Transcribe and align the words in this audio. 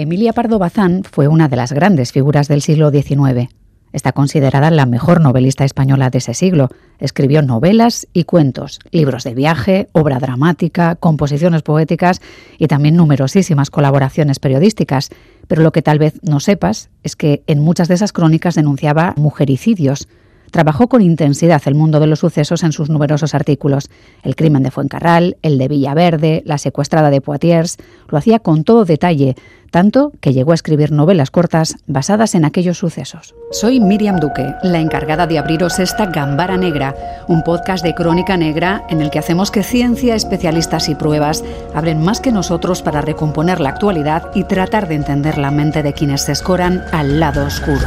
Emilia 0.00 0.32
Pardo 0.32 0.58
Bazán 0.58 1.02
fue 1.04 1.28
una 1.28 1.50
de 1.50 1.56
las 1.56 1.72
grandes 1.72 2.10
figuras 2.10 2.48
del 2.48 2.62
siglo 2.62 2.90
XIX. 2.90 3.50
Está 3.92 4.12
considerada 4.12 4.70
la 4.70 4.86
mejor 4.86 5.20
novelista 5.20 5.66
española 5.66 6.08
de 6.08 6.16
ese 6.16 6.32
siglo. 6.32 6.70
Escribió 6.98 7.42
novelas 7.42 8.08
y 8.14 8.24
cuentos, 8.24 8.78
libros 8.92 9.24
de 9.24 9.34
viaje, 9.34 9.90
obra 9.92 10.18
dramática, 10.18 10.94
composiciones 10.94 11.60
poéticas 11.60 12.22
y 12.56 12.66
también 12.66 12.96
numerosísimas 12.96 13.68
colaboraciones 13.68 14.38
periodísticas. 14.38 15.10
Pero 15.48 15.62
lo 15.62 15.70
que 15.70 15.82
tal 15.82 15.98
vez 15.98 16.18
no 16.22 16.40
sepas 16.40 16.88
es 17.02 17.14
que 17.14 17.42
en 17.46 17.58
muchas 17.58 17.88
de 17.88 17.96
esas 17.96 18.14
crónicas 18.14 18.54
denunciaba 18.54 19.12
mujericidios, 19.18 20.08
Trabajó 20.50 20.88
con 20.88 21.02
intensidad 21.02 21.62
el 21.66 21.74
mundo 21.74 22.00
de 22.00 22.06
los 22.06 22.20
sucesos 22.20 22.62
en 22.64 22.72
sus 22.72 22.90
numerosos 22.90 23.34
artículos. 23.34 23.88
El 24.22 24.34
crimen 24.34 24.62
de 24.62 24.70
Fuencarral, 24.70 25.36
el 25.42 25.58
de 25.58 25.68
Villaverde, 25.68 26.42
la 26.44 26.58
secuestrada 26.58 27.10
de 27.10 27.20
Poitiers, 27.20 27.76
lo 28.08 28.18
hacía 28.18 28.40
con 28.40 28.64
todo 28.64 28.84
detalle, 28.84 29.36
tanto 29.70 30.12
que 30.20 30.32
llegó 30.32 30.50
a 30.52 30.54
escribir 30.54 30.90
novelas 30.90 31.30
cortas 31.30 31.76
basadas 31.86 32.34
en 32.34 32.44
aquellos 32.44 32.78
sucesos. 32.78 33.34
Soy 33.52 33.78
Miriam 33.78 34.16
Duque, 34.16 34.54
la 34.62 34.80
encargada 34.80 35.26
de 35.26 35.38
abriros 35.38 35.78
esta 35.78 36.06
Gambara 36.06 36.56
Negra, 36.56 36.96
un 37.28 37.42
podcast 37.42 37.84
de 37.84 37.94
crónica 37.94 38.36
negra 38.36 38.84
en 38.90 39.00
el 39.00 39.10
que 39.10 39.20
hacemos 39.20 39.50
que 39.50 39.62
ciencia, 39.62 40.16
especialistas 40.16 40.88
y 40.88 40.96
pruebas 40.96 41.44
hablen 41.74 42.02
más 42.02 42.20
que 42.20 42.32
nosotros 42.32 42.82
para 42.82 43.00
recomponer 43.00 43.60
la 43.60 43.70
actualidad 43.70 44.30
y 44.34 44.44
tratar 44.44 44.88
de 44.88 44.96
entender 44.96 45.38
la 45.38 45.50
mente 45.52 45.82
de 45.82 45.92
quienes 45.92 46.22
se 46.22 46.32
escoran 46.32 46.82
al 46.92 47.20
lado 47.20 47.46
oscuro. 47.46 47.86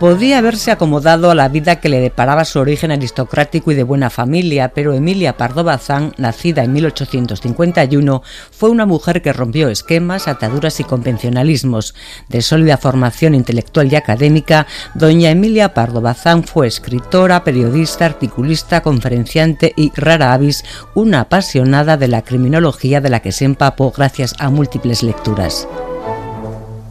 Podía 0.00 0.38
haberse 0.38 0.70
acomodado 0.70 1.28
a 1.28 1.34
la 1.34 1.48
vida 1.48 1.80
que 1.80 1.88
le 1.88 1.98
deparaba 1.98 2.44
su 2.44 2.60
origen 2.60 2.92
aristocrático 2.92 3.72
y 3.72 3.74
de 3.74 3.82
buena 3.82 4.10
familia, 4.10 4.68
pero 4.72 4.94
Emilia 4.94 5.36
Pardo 5.36 5.64
Bazán, 5.64 6.14
nacida 6.18 6.62
en 6.62 6.72
1851, 6.72 8.22
fue 8.52 8.70
una 8.70 8.86
mujer 8.86 9.22
que 9.22 9.32
rompió 9.32 9.68
esquemas, 9.68 10.28
ataduras 10.28 10.78
y 10.78 10.84
convencionalismos. 10.84 11.96
De 12.28 12.42
sólida 12.42 12.76
formación 12.76 13.34
intelectual 13.34 13.92
y 13.92 13.96
académica, 13.96 14.68
doña 14.94 15.32
Emilia 15.32 15.74
Pardo 15.74 16.00
Bazán 16.00 16.44
fue 16.44 16.68
escritora, 16.68 17.42
periodista, 17.42 18.06
articulista, 18.06 18.82
conferenciante 18.82 19.72
y, 19.76 19.90
rara 19.96 20.32
avis, 20.32 20.64
una 20.94 21.22
apasionada 21.22 21.96
de 21.96 22.06
la 22.06 22.22
criminología 22.22 23.00
de 23.00 23.10
la 23.10 23.18
que 23.18 23.32
se 23.32 23.46
empapó 23.46 23.90
gracias 23.90 24.36
a 24.38 24.48
múltiples 24.48 25.02
lecturas. 25.02 25.66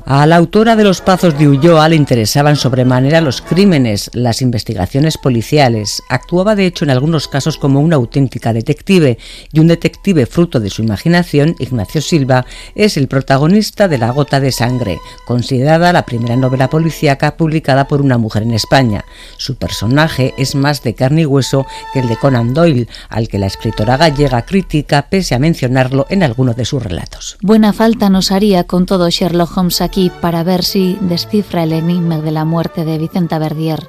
A 0.10 0.26
la 0.26 0.38
autora 0.38 0.78
de 0.78 0.86
Los 0.86 1.02
Pazos 1.02 1.38
de 1.38 1.50
Ulloa 1.50 1.90
le 1.90 1.98
interesaban 1.98 2.56
sobremanera 2.56 3.20
los 3.20 3.42
crímenes, 3.42 4.10
las 4.14 4.42
investigaciones 4.42 5.18
policiales. 5.18 6.02
Actuaba 6.08 6.56
de 6.56 6.66
hecho 6.66 6.86
en 6.86 6.92
algunos 6.92 7.28
casos 7.28 7.58
como 7.58 7.82
una 7.82 7.98
auténtica 7.98 8.54
detective 8.54 9.18
y 9.52 9.60
un 9.60 9.68
detective 9.68 10.26
fruto 10.26 10.62
de 10.62 10.70
su 10.70 10.82
imaginación, 10.82 11.58
Ignacio 11.60 12.00
Silva, 12.00 12.46
es 12.74 12.96
el 12.96 13.10
protagonista 13.10 13.90
de 13.90 13.98
La 13.98 14.12
Gota 14.12 14.40
de 14.40 14.54
Sangre, 14.54 14.98
considerada 15.26 15.92
la 15.92 16.06
primera 16.06 16.38
novela 16.38 16.70
policíaca 16.70 17.36
publicada 17.36 17.90
por 17.90 18.00
una 18.00 18.18
mujer 18.18 18.44
en 18.44 18.54
España. 18.54 19.04
Su 19.36 19.58
personaje 19.58 20.34
es 20.38 20.56
más 20.56 20.84
de 20.84 20.96
carne 20.96 21.24
y 21.24 21.26
hueso 21.26 21.66
que 21.92 22.00
el 22.00 22.08
de 22.08 22.16
Conan 22.16 22.54
Doyle, 22.54 22.88
al 23.10 23.28
que 23.28 23.40
la 23.40 23.48
escritora 23.48 23.98
gallega 23.98 24.44
critica 24.44 25.08
pese 25.10 25.36
a 25.36 25.40
mencionarlo 25.40 26.06
en 26.10 26.24
alguno 26.24 26.54
de 26.54 26.64
sus 26.64 26.82
relatos. 26.82 27.38
Buena 27.42 27.74
falta 27.74 28.10
nos 28.10 28.32
haría 28.32 28.64
con 28.64 28.86
todo 28.86 29.10
Sherlock 29.10 29.58
Holmes 29.58 29.82
aquí 29.82 29.97
para 30.22 30.44
ver 30.44 30.64
si 30.64 30.98
descifra 31.02 31.64
el 31.64 31.74
enigma 31.74 32.20
de 32.20 32.32
la 32.32 32.46
muerte 32.46 32.86
de 32.86 33.00
Vicenta 33.00 33.40
Verdier. 33.40 33.88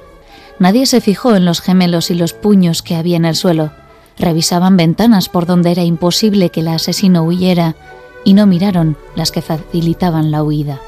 Nadie 0.57 0.85
se 0.87 1.01
fijó 1.01 1.35
en 1.35 1.45
los 1.45 1.61
gemelos 1.61 2.09
y 2.09 2.15
los 2.15 2.33
puños 2.33 2.81
que 2.81 2.95
había 2.95 3.17
en 3.17 3.25
el 3.25 3.35
suelo. 3.35 3.71
Revisaban 4.17 4.75
ventanas 4.75 5.29
por 5.29 5.45
donde 5.45 5.71
era 5.71 5.83
imposible 5.83 6.49
que 6.49 6.61
el 6.61 6.69
asesino 6.69 7.23
huyera 7.23 7.75
y 8.25 8.33
no 8.33 8.47
miraron 8.47 8.97
las 9.15 9.31
que 9.31 9.41
facilitaban 9.41 10.31
la 10.31 10.43
huida 10.43 10.81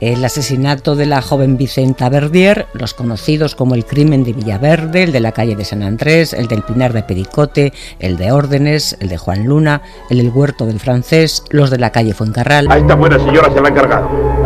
el 0.00 0.24
asesinato 0.24 0.94
de 0.94 1.06
la 1.06 1.22
joven 1.22 1.56
Vicenta 1.56 2.08
Verdier, 2.08 2.66
los 2.74 2.94
conocidos 2.94 3.54
como 3.54 3.74
el 3.74 3.86
crimen 3.86 4.24
de 4.24 4.32
Villaverde, 4.32 5.04
el 5.04 5.12
de 5.12 5.20
la 5.20 5.32
calle 5.32 5.56
de 5.56 5.64
San 5.64 5.82
Andrés, 5.82 6.32
el 6.32 6.48
del 6.48 6.62
Pinar 6.62 6.92
de 6.92 7.02
Pericote, 7.02 7.72
el 7.98 8.16
de 8.16 8.32
Órdenes, 8.32 8.96
el 9.00 9.08
de 9.08 9.16
Juan 9.16 9.46
Luna, 9.46 9.82
el 10.10 10.18
del 10.18 10.30
Huerto 10.30 10.66
del 10.66 10.80
Francés, 10.80 11.44
los 11.50 11.70
de 11.70 11.78
la 11.78 11.92
calle 11.92 12.14
Fuencarral. 12.14 12.70
A 12.70 12.78
esta 12.78 12.94
buena 12.94 13.18
señora 13.18 13.50
se 13.52 13.60
la 13.60 13.68
ha 13.68 13.70
encargado. 13.70 14.45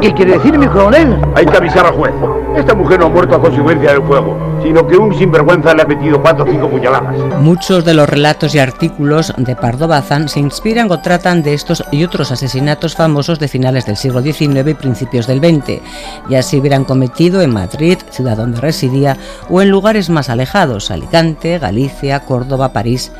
¿Qué 0.00 0.12
quiere 0.12 0.32
decir, 0.32 0.58
mi 0.58 0.66
coronel? 0.66 1.16
Hay 1.34 1.46
que 1.46 1.56
avisar 1.56 1.86
al 1.86 1.92
juez. 1.92 2.12
Esta 2.56 2.74
mujer 2.74 3.00
no 3.00 3.06
ha 3.06 3.08
muerto 3.08 3.36
a 3.36 3.40
consecuencia 3.40 3.92
del 3.92 4.02
fuego, 4.02 4.38
sino 4.62 4.86
que 4.86 4.96
un 4.96 5.14
sinvergüenza 5.14 5.74
le 5.74 5.82
ha 5.82 5.86
metido 5.86 6.20
cuatro 6.20 6.44
o 6.44 6.46
cinco 6.46 6.68
puñaladas. 6.68 7.14
Muchos 7.40 7.84
de 7.84 7.94
los 7.94 8.08
relatos 8.08 8.54
y 8.54 8.58
artículos 8.58 9.32
de 9.36 9.56
Pardo 9.56 9.88
Bazán 9.88 10.28
se 10.28 10.40
inspiran 10.40 10.90
o 10.90 11.00
tratan 11.00 11.42
de 11.42 11.54
estos 11.54 11.84
y 11.90 12.04
otros 12.04 12.32
asesinatos 12.32 12.94
famosos 12.94 13.38
de 13.38 13.48
finales 13.48 13.86
del 13.86 13.96
siglo 13.96 14.22
XIX 14.22 14.68
y 14.68 14.74
principios 14.74 15.26
del 15.26 15.40
XX, 15.40 15.80
ya 16.28 16.42
se 16.42 16.58
hubieran 16.58 16.84
cometido 16.84 17.40
en 17.40 17.52
Madrid, 17.52 17.98
ciudad 18.10 18.36
donde 18.36 18.60
residía, 18.60 19.16
o 19.48 19.62
en 19.62 19.70
lugares 19.70 20.10
más 20.10 20.30
alejados, 20.30 20.90
Alicante, 20.90 21.58
Galicia, 21.58 22.20
Córdoba, 22.20 22.72
París 22.72 23.12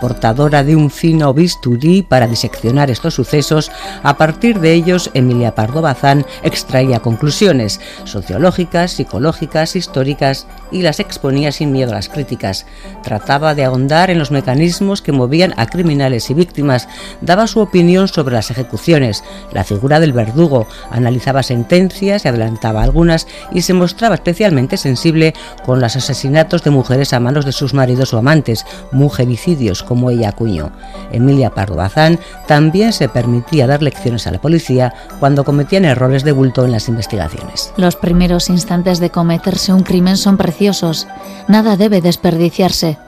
portadora 0.00 0.64
de 0.64 0.76
un 0.76 0.90
fino 0.90 1.32
bisturí 1.34 2.02
para 2.02 2.26
diseccionar 2.26 2.90
estos 2.90 3.14
sucesos, 3.14 3.70
a 4.02 4.16
partir 4.16 4.60
de 4.60 4.72
ellos 4.72 5.10
Emilia 5.14 5.54
Pardo 5.54 5.82
Bazán 5.82 6.24
extraía 6.42 7.00
conclusiones 7.00 7.80
sociológicas, 8.04 8.92
psicológicas, 8.92 9.76
históricas 9.76 10.46
y 10.70 10.82
las 10.82 11.00
exponía 11.00 11.52
sin 11.52 11.72
miedo 11.72 11.92
a 11.92 11.96
las 11.96 12.08
críticas. 12.08 12.66
Trataba 13.02 13.54
de 13.54 13.64
ahondar 13.64 14.10
en 14.10 14.18
los 14.18 14.30
mecanismos 14.30 15.02
que 15.02 15.12
movían 15.12 15.54
a 15.56 15.66
criminales 15.66 16.30
y 16.30 16.34
víctimas, 16.34 16.88
daba 17.20 17.46
su 17.46 17.60
opinión 17.60 18.08
sobre 18.08 18.34
las 18.34 18.50
ejecuciones, 18.50 19.24
la 19.52 19.64
figura 19.64 20.00
del 20.00 20.12
verdugo, 20.12 20.66
analizaba 20.90 21.42
sentencias 21.42 22.24
y 22.24 22.28
adelantaba 22.28 22.82
algunas 22.82 23.26
y 23.52 23.62
se 23.62 23.74
mostraba 23.74 24.16
especialmente 24.16 24.76
sensible 24.76 25.34
con 25.64 25.80
los 25.80 25.96
asesinatos 25.96 26.62
de 26.62 26.70
mujeres 26.70 27.12
a 27.12 27.20
manos 27.20 27.44
de 27.44 27.52
sus 27.52 27.74
maridos 27.74 28.12
o 28.12 28.18
amantes, 28.18 28.66
mujericidios 28.92 29.82
como 29.86 30.10
ella 30.10 30.28
acuñó. 30.28 30.70
Emilia 31.12 31.50
Pardo 31.50 31.76
Bazán 31.76 32.18
también 32.46 32.92
se 32.92 33.08
permitía 33.08 33.66
dar 33.66 33.82
lecciones 33.82 34.26
a 34.26 34.30
la 34.30 34.40
policía 34.40 34.92
cuando 35.18 35.44
cometían 35.44 35.84
errores 35.84 36.24
de 36.24 36.32
bulto 36.32 36.64
en 36.64 36.72
las 36.72 36.88
investigaciones. 36.88 37.72
Los 37.76 37.96
primeros 37.96 38.50
instantes 38.50 38.98
de 38.98 39.10
cometerse 39.10 39.72
un 39.72 39.82
crimen 39.82 40.16
son 40.16 40.36
preciosos. 40.36 41.06
Nada 41.48 41.76
debe 41.76 42.00
desperdiciarse. 42.00 42.98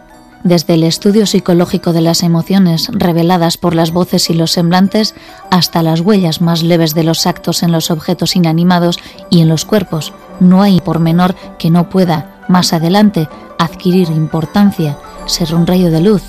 Desde 0.44 0.74
el 0.74 0.84
estudio 0.84 1.26
psicológico 1.26 1.92
de 1.92 2.00
las 2.00 2.22
emociones 2.22 2.88
reveladas 2.92 3.56
por 3.56 3.74
las 3.74 3.90
voces 3.90 4.30
y 4.30 4.34
los 4.34 4.52
semblantes 4.52 5.16
hasta 5.50 5.82
las 5.82 6.00
huellas 6.00 6.40
más 6.40 6.62
leves 6.62 6.94
de 6.94 7.02
los 7.02 7.26
actos 7.26 7.64
en 7.64 7.72
los 7.72 7.90
objetos 7.90 8.36
inanimados 8.36 8.98
y 9.30 9.40
en 9.40 9.48
los 9.48 9.64
cuerpos, 9.64 10.12
no 10.38 10.62
hay 10.62 10.80
por 10.80 11.00
menor 11.00 11.34
que 11.58 11.70
no 11.70 11.90
pueda, 11.90 12.44
más 12.46 12.72
adelante, 12.72 13.28
adquirir 13.58 14.10
importancia, 14.10 14.96
ser 15.26 15.54
un 15.54 15.66
rayo 15.66 15.90
de 15.90 16.00
luz, 16.00 16.22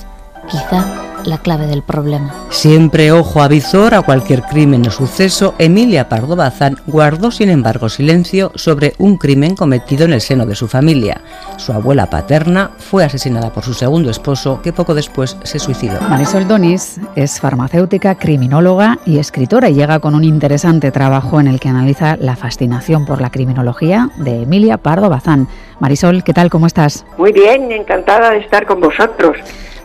quizá 0.50 0.86
la 1.26 1.38
clave 1.38 1.68
del 1.68 1.84
problema. 1.84 2.34
Siempre 2.50 3.12
ojo 3.12 3.42
avisor 3.42 3.94
a 3.94 4.02
cualquier 4.02 4.42
crimen 4.44 4.88
o 4.88 4.92
suceso, 4.92 5.54
Emilia 5.58 6.10
Pardo 6.10 6.36
Bazán 6.36 6.78
guardó 6.88 7.32
sin 7.32 7.50
embargo 7.50 7.90
silencio 7.90 8.52
sobre 8.56 8.94
un 8.98 9.18
crimen 9.18 9.56
cometido 9.56 10.06
en 10.06 10.14
el 10.14 10.22
seno 10.22 10.46
de 10.46 10.56
su 10.56 10.68
familia. 10.68 11.22
Su 11.58 11.74
abuela 11.74 12.10
paterna 12.10 12.72
fue 12.78 13.04
asesinada 13.04 13.52
por 13.52 13.64
su 13.64 13.74
segundo 13.74 14.10
esposo, 14.10 14.62
que 14.62 14.74
poco 14.74 14.96
después 14.96 15.38
se 15.44 15.60
suicidó. 15.60 16.00
Marisol 16.02 16.48
Donis 16.48 17.00
es 17.16 17.40
farmacéutica, 17.40 18.16
criminóloga 18.16 19.00
y 19.06 19.20
escritora 19.20 19.70
y 19.70 19.76
llega 19.76 20.00
con 20.00 20.16
un 20.16 20.24
interesante 20.24 20.92
trabajo 20.92 21.40
en 21.40 21.48
el 21.48 21.60
que 21.60 21.70
analiza 21.70 22.18
la 22.18 22.36
fascinación 22.36 23.06
por 23.06 23.22
la 23.22 23.30
criminología 23.30 24.10
de 24.18 24.44
Emilia 24.44 24.78
Pardo 24.78 25.10
Bazán. 25.10 25.48
Marisol, 25.80 26.24
¿qué 26.24 26.34
tal? 26.34 26.50
¿Cómo 26.50 26.68
estás? 26.68 27.06
Muy 27.18 27.32
bien, 27.32 27.72
encantada 27.72 28.32
de 28.32 28.40
estar 28.40 28.66
con 28.66 28.80
vosotros. 28.80 29.38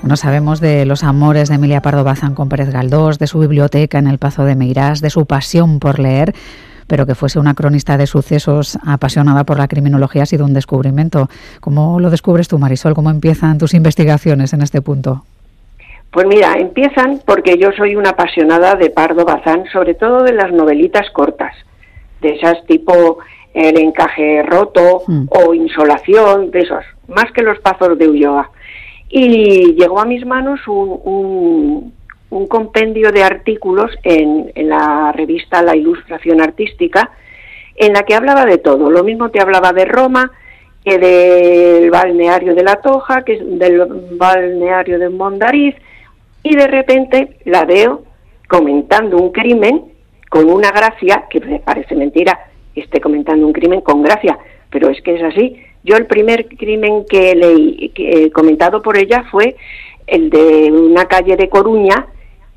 No 0.06 0.16
sabemos 0.16 0.60
de 0.60 0.84
los 0.84 1.02
amores 1.02 1.48
de 1.48 1.54
Emilia 1.54 1.80
Pardo 1.80 2.04
Bazán 2.04 2.34
con 2.34 2.50
Pérez 2.50 2.70
Galdós, 2.70 3.18
de 3.18 3.26
su 3.26 3.38
biblioteca 3.38 3.98
en 3.98 4.06
el 4.06 4.18
Pazo 4.18 4.44
de 4.44 4.54
Meirás, 4.54 5.00
de 5.00 5.08
su 5.08 5.24
pasión 5.24 5.80
por 5.80 5.98
leer, 5.98 6.34
pero 6.86 7.06
que 7.06 7.14
fuese 7.14 7.38
una 7.38 7.54
cronista 7.54 7.96
de 7.96 8.06
sucesos 8.06 8.78
apasionada 8.84 9.44
por 9.44 9.56
la 9.58 9.66
criminología 9.66 10.24
ha 10.24 10.26
sido 10.26 10.44
un 10.44 10.52
descubrimiento. 10.52 11.30
¿Cómo 11.60 12.00
lo 12.00 12.10
descubres 12.10 12.48
tú, 12.48 12.58
Marisol? 12.58 12.94
¿Cómo 12.94 13.08
empiezan 13.08 13.56
tus 13.56 13.72
investigaciones 13.72 14.52
en 14.52 14.60
este 14.60 14.82
punto? 14.82 15.24
Pues 16.10 16.26
mira, 16.26 16.52
empiezan 16.58 17.20
porque 17.24 17.56
yo 17.56 17.72
soy 17.72 17.96
una 17.96 18.10
apasionada 18.10 18.74
de 18.74 18.90
Pardo 18.90 19.24
Bazán, 19.24 19.64
sobre 19.72 19.94
todo 19.94 20.22
de 20.22 20.34
las 20.34 20.52
novelitas 20.52 21.10
cortas, 21.12 21.56
de 22.20 22.34
esas 22.34 22.62
tipo 22.66 23.20
El 23.54 23.78
encaje 23.78 24.42
roto 24.42 25.02
hmm. 25.06 25.28
o 25.30 25.54
Insolación, 25.54 26.50
de 26.50 26.60
esos, 26.60 26.84
más 27.08 27.32
que 27.32 27.42
los 27.42 27.58
pazos 27.60 27.96
de 27.96 28.06
Ulloa 28.06 28.50
y 29.16 29.74
llegó 29.74 30.00
a 30.00 30.06
mis 30.06 30.26
manos 30.26 30.58
un, 30.66 31.92
un, 32.30 32.46
compendio 32.48 33.12
de 33.12 33.22
artículos 33.22 33.92
en, 34.02 34.50
en, 34.56 34.68
la 34.68 35.12
revista 35.12 35.62
La 35.62 35.76
Ilustración 35.76 36.40
Artística, 36.40 37.12
en 37.76 37.92
la 37.92 38.02
que 38.02 38.16
hablaba 38.16 38.44
de 38.44 38.58
todo. 38.58 38.90
Lo 38.90 39.04
mismo 39.04 39.30
te 39.30 39.40
hablaba 39.40 39.72
de 39.72 39.84
Roma 39.84 40.32
que 40.84 40.98
del 40.98 41.92
balneario 41.92 42.56
de 42.56 42.64
La 42.64 42.80
Toja, 42.80 43.22
que 43.22 43.38
del 43.40 43.84
balneario 44.18 44.98
de 44.98 45.08
Mondariz, 45.10 45.76
y 46.42 46.56
de 46.56 46.66
repente 46.66 47.36
la 47.44 47.64
veo 47.64 48.02
comentando 48.48 49.16
un 49.16 49.30
crimen 49.30 49.84
con 50.28 50.50
una 50.50 50.72
gracia, 50.72 51.26
que 51.30 51.38
me 51.38 51.60
parece 51.60 51.94
mentira, 51.94 52.48
esté 52.74 53.00
comentando 53.00 53.46
un 53.46 53.52
crimen 53.52 53.80
con 53.80 54.02
gracia, 54.02 54.36
pero 54.70 54.90
es 54.90 55.00
que 55.02 55.14
es 55.14 55.22
así. 55.22 55.56
Yo 55.84 55.96
el 55.96 56.06
primer 56.06 56.48
crimen 56.48 57.04
que 57.08 57.34
leí, 57.34 57.90
que, 57.90 58.30
comentado 58.32 58.82
por 58.82 58.96
ella 58.96 59.24
fue 59.30 59.54
el 60.06 60.30
de 60.30 60.72
una 60.72 61.04
calle 61.04 61.36
de 61.36 61.48
Coruña, 61.48 62.06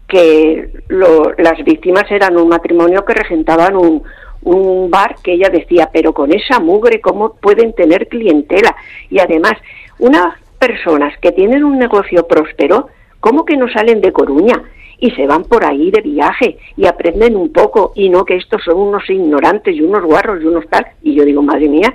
que 0.07 0.69
las 0.89 1.63
víctimas 1.65 2.09
eran 2.09 2.38
un 2.38 2.47
matrimonio 2.47 3.03
que 3.03 3.13
regentaban 3.13 3.75
un, 3.75 4.01
un 4.44 4.89
bar 4.89 5.15
que 5.21 5.33
ella 5.33 5.50
decía, 5.50 5.89
pero 5.91 6.13
con 6.13 6.31
esa 6.31 6.62
mugre, 6.62 7.01
¿cómo 7.01 7.33
pueden 7.35 7.74
tener 7.74 8.07
clientela? 8.07 8.74
Y 9.09 9.19
además, 9.19 9.53
unas 10.00 10.35
personas 10.57 11.13
que 11.19 11.33
tienen 11.33 11.65
un 11.65 11.77
negocio 11.77 12.25
próspero, 12.25 12.88
¿cómo 13.19 13.44
que 13.44 13.57
no 13.57 13.68
salen 13.69 14.01
de 14.01 14.13
Coruña? 14.13 14.63
y 15.00 15.12
se 15.12 15.27
van 15.27 15.44
por 15.44 15.63
ahí 15.63 15.91
de 15.91 16.01
viaje 16.01 16.57
y 16.75 16.88
aprenden 16.88 17.35
un 17.35 17.51
poco 17.51 17.91
y 17.95 18.09
no 18.09 18.25
que 18.25 18.35
estos 18.35 18.63
son 18.63 18.77
unos 18.77 19.07
ignorantes 19.09 19.75
y 19.75 19.81
unos 19.81 20.03
guarros 20.03 20.41
y 20.41 20.45
unos 20.45 20.68
tal. 20.69 20.88
Y 21.03 21.13
yo 21.13 21.24
digo, 21.24 21.41
madre 21.41 21.69
mía, 21.69 21.94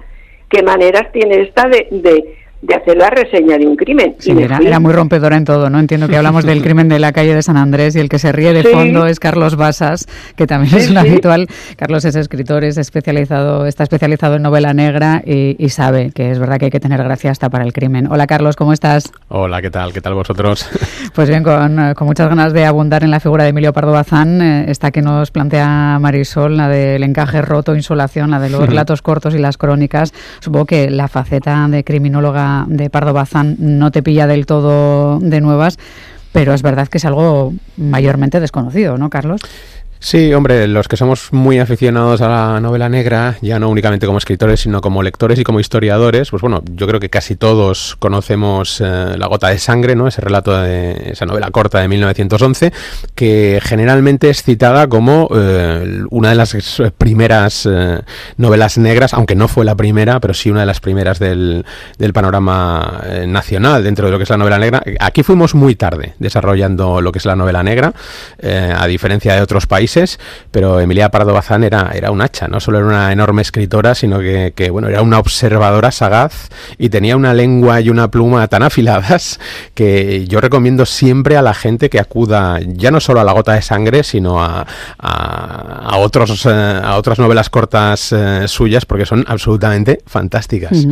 qué 0.52 0.62
maneras 0.62 1.10
tiene 1.12 1.43
esta 1.43 1.66
de, 1.69 1.88
de, 1.90 2.42
de 2.62 2.76
hacer 2.76 2.97
la 2.97 3.11
reseña 3.11 3.59
de 3.59 3.67
un 3.67 3.75
crimen. 3.75 4.14
Sí, 4.19 4.31
era, 4.31 4.79
muy 4.79 4.93
rompedora 4.93 5.37
en 5.37 5.44
todo, 5.44 5.69
¿no? 5.69 5.81
Entiendo 5.81 6.06
que 6.06 6.17
hablamos 6.17 6.44
del 6.44 6.62
crimen 6.62 6.88
de 6.88 7.00
la 7.00 7.12
calle 7.12 7.35
de 7.35 7.43
San 7.43 7.56
Andrés 7.56 7.97
y 7.97 7.99
el 7.99 8.09
que 8.09 8.20
se 8.20 8.31
ríe 8.31 8.53
de 8.53 8.62
fondo 8.62 9.06
es 9.06 9.19
Carlos 9.19 9.56
Basas, 9.56 10.06
que 10.37 10.47
también 10.47 10.76
es 10.76 10.88
un 10.88 10.97
habitual. 10.97 11.49
Carlos 11.76 12.05
es 12.05 12.14
escritor, 12.14 12.62
es 12.62 12.79
especializado, 12.79 13.67
está 13.67 13.82
especializado 13.82 14.37
en 14.37 14.43
novela 14.43 14.73
negra 14.75 15.23
y, 15.26 15.56
sabe 15.73 16.11
que 16.12 16.31
es 16.31 16.38
verdad 16.38 16.59
que 16.59 16.67
hay 16.67 16.70
que 16.70 16.81
tener 16.81 17.03
gracia 17.03 17.31
hasta 17.31 17.49
para 17.49 17.64
el 17.64 17.73
crimen. 17.73 18.06
Hola 18.11 18.26
Carlos, 18.26 18.56
¿cómo 18.56 18.75
estás? 18.75 19.11
Hola, 19.29 19.62
¿qué 19.62 19.70
tal? 19.70 19.93
¿Qué 19.93 20.00
tal 20.00 20.15
vosotros? 20.15 20.69
Pues 21.15 21.29
bien, 21.29 21.43
con, 21.43 21.76
muchas 22.00 22.29
ganas 22.29 22.55
de 22.55 22.65
abundar 22.65 23.05
en 23.05 23.11
la 23.11 23.20
figura 23.20 23.44
de 23.44 23.50
Emilio 23.50 23.75
Pardo 23.75 23.93
Bazán, 23.93 24.41
eh, 24.41 24.65
esta 24.69 24.91
que 24.91 25.03
nos 25.03 25.31
plantea 25.31 25.99
Marisol, 26.00 26.56
la 26.56 26.69
del 26.69 27.03
encaje 27.03 27.43
roto, 27.43 27.76
insolación, 27.76 28.31
la 28.31 28.41
de 28.41 28.49
los 28.49 28.67
relatos 28.67 29.03
cortos 29.03 29.35
y 29.35 29.38
las 29.38 29.58
crónicas. 29.58 30.15
Supongo 30.41 30.65
que 30.65 30.91
la 30.91 31.08
faceta 31.08 31.69
de 31.69 31.85
criminóloga 31.85 32.51
de 32.69 32.90
Pardo 32.90 33.12
Bazán 33.12 33.56
no 33.58 33.90
te 33.90 34.02
pilla 34.02 34.26
del 34.26 34.46
todo 34.46 35.19
de 35.20 35.40
nuevas, 35.40 35.78
pero 36.32 36.54
es 36.54 36.62
verdad 36.62 36.88
que 36.88 36.99
es 36.99 37.04
algo 37.04 37.52
mayormente 37.76 38.40
desconocido, 38.40 38.99
¿no, 38.99 39.10
Carlos? 39.10 39.40
Sí, 40.04 40.34
hombre, 40.34 40.66
los 40.66 40.88
que 40.88 40.96
somos 40.96 41.32
muy 41.32 41.60
aficionados 41.60 42.20
a 42.22 42.28
la 42.28 42.60
novela 42.60 42.88
negra, 42.88 43.37
ya 43.40 43.60
no 43.60 43.69
únicamente 43.69 44.04
como 44.04 44.19
escritores, 44.19 44.58
sino 44.58 44.81
como 44.81 45.00
lectores 45.00 45.38
y 45.38 45.44
como 45.44 45.60
historiadores, 45.60 46.31
pues 46.31 46.40
bueno, 46.40 46.60
yo 46.75 46.88
creo 46.88 46.99
que 46.99 47.08
casi 47.08 47.37
todos 47.37 47.94
conocemos 48.00 48.81
eh, 48.81 49.14
La 49.16 49.28
gota 49.28 49.50
de 49.50 49.58
sangre, 49.58 49.94
¿no? 49.94 50.08
Ese 50.08 50.20
relato 50.20 50.60
de 50.60 51.12
esa 51.12 51.25
novela 51.25 51.52
corta 51.52 51.78
de 51.78 51.87
1911, 51.87 52.72
que 53.14 53.60
generalmente 53.62 54.28
es 54.28 54.43
citada 54.43 54.88
como 54.88 55.28
eh, 55.37 56.02
una 56.10 56.31
de 56.31 56.34
las 56.34 56.56
primeras 56.98 57.69
eh, 57.70 58.00
novelas 58.38 58.78
negras, 58.78 59.14
aunque 59.14 59.37
no 59.37 59.46
fue 59.46 59.64
la 59.64 59.76
primera, 59.76 60.19
pero 60.19 60.34
sí 60.34 60.50
una 60.50 60.60
de 60.60 60.66
las 60.66 60.81
primeras 60.81 61.20
del, 61.20 61.64
del 61.96 62.12
panorama 62.12 63.02
nacional 63.28 63.84
dentro 63.84 64.06
de 64.06 64.10
lo 64.10 64.19
que 64.19 64.25
es 64.25 64.31
la 64.31 64.37
novela 64.37 64.58
negra. 64.58 64.82
Aquí 64.98 65.22
fuimos 65.22 65.55
muy 65.55 65.76
tarde 65.76 66.14
desarrollando 66.19 67.00
lo 67.00 67.12
que 67.12 67.20
es 67.20 67.25
la 67.25 67.37
novela 67.37 67.62
negra, 67.62 67.94
a 68.43 68.87
diferencia 68.88 69.37
de 69.37 69.40
otros 69.40 69.69
países 69.69 69.92
pero 70.50 70.81
Emilia 70.81 71.11
Pardo 71.11 71.33
Bazán 71.33 71.65
era, 71.65 71.91
era 71.94 72.11
un 72.11 72.21
hacha, 72.23 72.49
no 72.49 72.61
solo 72.61 72.79
era 72.79 72.87
una 72.87 73.12
enorme 73.12 73.43
escritora, 73.43 73.94
sino 73.94 74.19
que, 74.21 74.69
bueno, 74.71 74.89
era 74.89 75.03
una 75.03 75.19
observadora 75.19 75.91
sagaz 75.91 76.49
y 76.79 76.89
tenía 76.89 77.17
una 77.17 77.35
lengua 77.35 77.81
y 77.81 77.91
una 77.91 78.11
pluma 78.11 78.47
tan 78.49 78.62
afiladas 78.62 79.41
que 79.75 80.27
yo 80.27 80.41
recomiendo 80.41 80.87
siempre 80.87 81.37
a 81.37 81.43
la 81.43 81.55
gente 81.55 81.91
que 81.91 82.00
acuda 82.00 82.59
ya 82.61 82.91
no 82.91 83.00
solo 83.00 83.21
a 83.21 83.25
La 83.25 83.33
gota 83.33 83.53
de 83.53 83.62
sangre, 83.62 84.03
sino 84.03 84.43
a, 84.43 84.67
a, 84.99 85.97
otros, 85.99 86.47
eh, 86.47 86.50
a 86.50 86.97
otras 86.97 87.19
novelas 87.19 87.50
cortas 87.50 88.12
eh, 88.12 88.47
suyas 88.49 88.87
porque 88.87 89.06
son 89.06 89.25
absolutamente 89.29 90.00
fantásticas. 90.06 90.87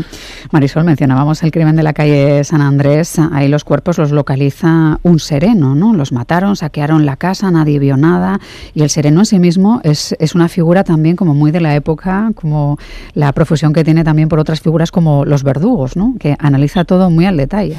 Marisol, 0.50 0.84
mencionábamos 0.84 1.42
el 1.42 1.50
crimen 1.50 1.76
de 1.76 1.82
la 1.82 1.92
calle 1.92 2.44
San 2.44 2.60
Andrés, 2.60 3.18
ahí 3.32 3.48
los 3.48 3.64
cuerpos 3.64 3.98
los 3.98 4.10
localiza 4.10 4.98
un 5.02 5.18
sereno, 5.18 5.74
¿no? 5.74 5.94
Los 5.94 6.12
mataron, 6.12 6.56
saquearon 6.56 7.06
la 7.06 7.16
casa, 7.16 7.50
nadie 7.50 7.78
vio 7.78 7.96
nada 7.96 8.40
y 8.74 8.82
el 8.82 8.89
sereno 8.90 9.20
en 9.20 9.26
sí 9.26 9.38
mismo 9.38 9.80
es, 9.84 10.14
es 10.18 10.34
una 10.34 10.48
figura 10.48 10.84
también 10.84 11.16
como 11.16 11.34
muy 11.34 11.50
de 11.50 11.60
la 11.60 11.74
época, 11.74 12.30
como 12.34 12.76
la 13.14 13.32
profusión 13.32 13.72
que 13.72 13.84
tiene 13.84 14.04
también 14.04 14.28
por 14.28 14.38
otras 14.38 14.60
figuras 14.60 14.92
como 14.92 15.24
los 15.24 15.42
verdugos, 15.42 15.96
¿no? 15.96 16.14
que 16.20 16.36
analiza 16.38 16.84
todo 16.84 17.08
muy 17.10 17.26
al 17.26 17.36
detalle. 17.36 17.76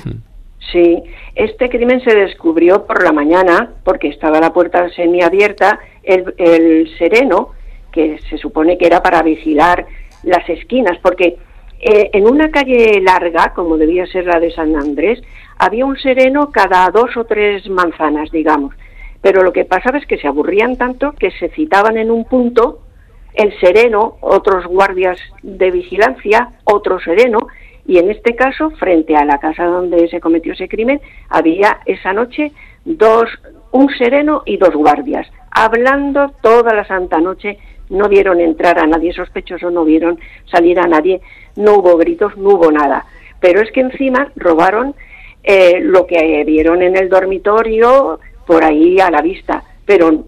Sí, 0.71 1.03
este 1.35 1.69
crimen 1.69 2.01
se 2.01 2.15
descubrió 2.15 2.85
por 2.85 3.03
la 3.03 3.11
mañana 3.11 3.71
porque 3.83 4.07
estaba 4.07 4.39
la 4.39 4.53
puerta 4.53 4.89
semiabierta, 4.89 5.79
el, 6.03 6.33
el 6.37 6.89
sereno, 6.97 7.49
que 7.91 8.19
se 8.29 8.37
supone 8.37 8.77
que 8.77 8.85
era 8.85 9.03
para 9.03 9.21
vigilar 9.21 9.85
las 10.23 10.47
esquinas, 10.49 10.97
porque 11.01 11.37
eh, 11.83 12.11
en 12.13 12.27
una 12.27 12.51
calle 12.51 13.01
larga, 13.01 13.53
como 13.55 13.75
debía 13.75 14.05
ser 14.05 14.25
la 14.25 14.39
de 14.39 14.51
San 14.51 14.75
Andrés, 14.75 15.21
había 15.57 15.85
un 15.85 15.97
sereno 15.97 16.51
cada 16.51 16.89
dos 16.91 17.17
o 17.17 17.25
tres 17.25 17.67
manzanas, 17.69 18.29
digamos. 18.31 18.75
Pero 19.21 19.43
lo 19.43 19.53
que 19.53 19.65
pasaba 19.65 19.97
es 19.97 20.05
que 20.05 20.17
se 20.17 20.27
aburrían 20.27 20.77
tanto 20.77 21.13
que 21.13 21.31
se 21.31 21.49
citaban 21.49 21.97
en 21.97 22.11
un 22.11 22.25
punto 22.25 22.81
el 23.33 23.57
sereno, 23.59 24.17
otros 24.21 24.65
guardias 24.65 25.17
de 25.41 25.71
vigilancia, 25.71 26.49
otro 26.65 26.99
sereno, 26.99 27.39
y 27.85 27.97
en 27.97 28.11
este 28.11 28.35
caso, 28.35 28.71
frente 28.71 29.15
a 29.15 29.25
la 29.25 29.39
casa 29.39 29.65
donde 29.65 30.07
se 30.09 30.19
cometió 30.19 30.53
ese 30.53 30.67
crimen, 30.67 31.01
había 31.29 31.79
esa 31.85 32.13
noche 32.13 32.51
dos, 32.85 33.29
un 33.71 33.89
sereno 33.97 34.43
y 34.45 34.57
dos 34.57 34.73
guardias, 34.73 35.27
hablando 35.49 36.31
toda 36.41 36.73
la 36.73 36.85
santa 36.85 37.19
noche, 37.19 37.57
no 37.89 38.07
vieron 38.07 38.39
entrar 38.39 38.79
a 38.79 38.87
nadie 38.87 39.13
sospechoso, 39.13 39.69
no 39.69 39.83
vieron 39.83 40.19
salir 40.49 40.79
a 40.79 40.87
nadie, 40.87 41.21
no 41.55 41.75
hubo 41.75 41.97
gritos, 41.97 42.37
no 42.37 42.51
hubo 42.51 42.71
nada. 42.71 43.05
Pero 43.39 43.61
es 43.61 43.71
que 43.71 43.81
encima 43.81 44.31
robaron 44.35 44.95
eh, 45.43 45.79
lo 45.81 46.05
que 46.05 46.43
vieron 46.45 46.81
en 46.81 46.95
el 46.95 47.09
dormitorio, 47.09 48.19
por 48.45 48.63
ahí 48.63 48.99
a 48.99 49.09
la 49.09 49.21
vista, 49.21 49.63
pero 49.85 50.25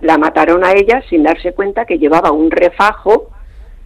la 0.00 0.18
mataron 0.18 0.64
a 0.64 0.72
ella 0.72 1.02
sin 1.08 1.22
darse 1.22 1.52
cuenta 1.52 1.84
que 1.84 1.98
llevaba 1.98 2.30
un 2.32 2.50
refajo 2.50 3.28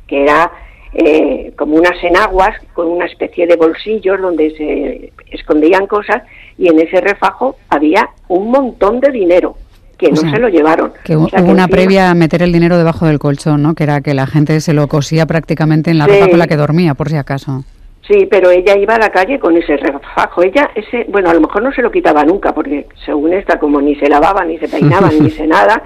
que 0.06 0.22
era 0.22 0.50
eh, 0.92 1.52
como 1.56 1.76
unas 1.76 2.02
enaguas 2.02 2.56
con 2.72 2.86
una 2.86 3.06
especie 3.06 3.46
de 3.46 3.56
bolsillos 3.56 4.20
donde 4.20 4.50
se 4.56 5.12
escondían 5.30 5.86
cosas 5.86 6.22
y 6.56 6.68
en 6.68 6.80
ese 6.80 7.00
refajo 7.00 7.56
había 7.68 8.08
un 8.28 8.50
montón 8.50 9.00
de 9.00 9.10
dinero 9.10 9.56
que 9.98 10.10
no 10.10 10.16
se 10.16 10.38
lo 10.38 10.48
llevaron. 10.48 10.92
Que 11.04 11.16
hubo 11.16 11.28
una 11.50 11.68
previa 11.68 12.10
a 12.10 12.14
meter 12.14 12.42
el 12.42 12.52
dinero 12.52 12.76
debajo 12.76 13.06
del 13.06 13.18
colchón, 13.18 13.62
¿no? 13.62 13.74
Que 13.74 13.84
era 13.84 14.02
que 14.02 14.12
la 14.12 14.26
gente 14.26 14.60
se 14.60 14.74
lo 14.74 14.88
cosía 14.88 15.24
prácticamente 15.26 15.90
en 15.90 15.98
la 15.98 16.06
ropa 16.06 16.28
con 16.28 16.38
la 16.38 16.46
que 16.46 16.56
dormía, 16.56 16.94
por 16.94 17.08
si 17.08 17.16
acaso. 17.16 17.64
Sí, 18.08 18.26
pero 18.30 18.50
ella 18.50 18.76
iba 18.78 18.94
a 18.94 18.98
la 18.98 19.10
calle 19.10 19.40
con 19.40 19.56
ese 19.56 19.76
refajo. 19.76 20.42
Ella, 20.42 20.70
ese, 20.76 21.06
bueno, 21.08 21.28
a 21.28 21.34
lo 21.34 21.40
mejor 21.40 21.62
no 21.62 21.72
se 21.72 21.82
lo 21.82 21.90
quitaba 21.90 22.24
nunca, 22.24 22.54
porque 22.54 22.86
según 23.04 23.32
esta, 23.32 23.58
como 23.58 23.80
ni 23.80 23.96
se 23.96 24.08
lavaba, 24.08 24.44
ni 24.44 24.58
se 24.58 24.68
peinaba, 24.68 25.10
ni 25.10 25.28
se 25.30 25.46
nada, 25.46 25.82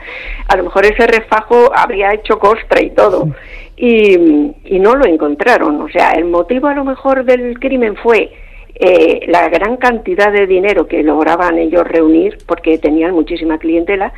a 0.47 0.57
lo 0.57 0.65
mejor 0.65 0.85
ese 0.85 1.07
refajo 1.07 1.71
habría 1.75 2.13
hecho 2.13 2.39
costra 2.39 2.83
y 2.83 2.91
todo. 2.91 3.29
Y, 3.75 4.53
y 4.65 4.79
no 4.81 4.97
lo 4.97 5.07
encontraron. 5.07 5.81
O 5.81 5.89
sea, 5.89 6.11
el 6.11 6.27
motivo 6.27 6.67
a 6.67 6.75
lo 6.75 6.85
mejor 6.85 7.25
del 7.25 7.59
crimen 7.59 7.97
fue 7.97 8.31
eh, 8.75 9.21
la 9.29 9.49
gran 9.49 9.79
cantidad 9.79 10.31
de 10.31 10.47
dinero 10.47 10.87
que 10.87 11.03
lograban 11.03 11.59
ellos 11.59 11.87
reunir, 11.87 12.37
porque 12.47 12.77
tenían 12.77 13.13
muchísima 13.13 13.57
clientela, 13.57 14.13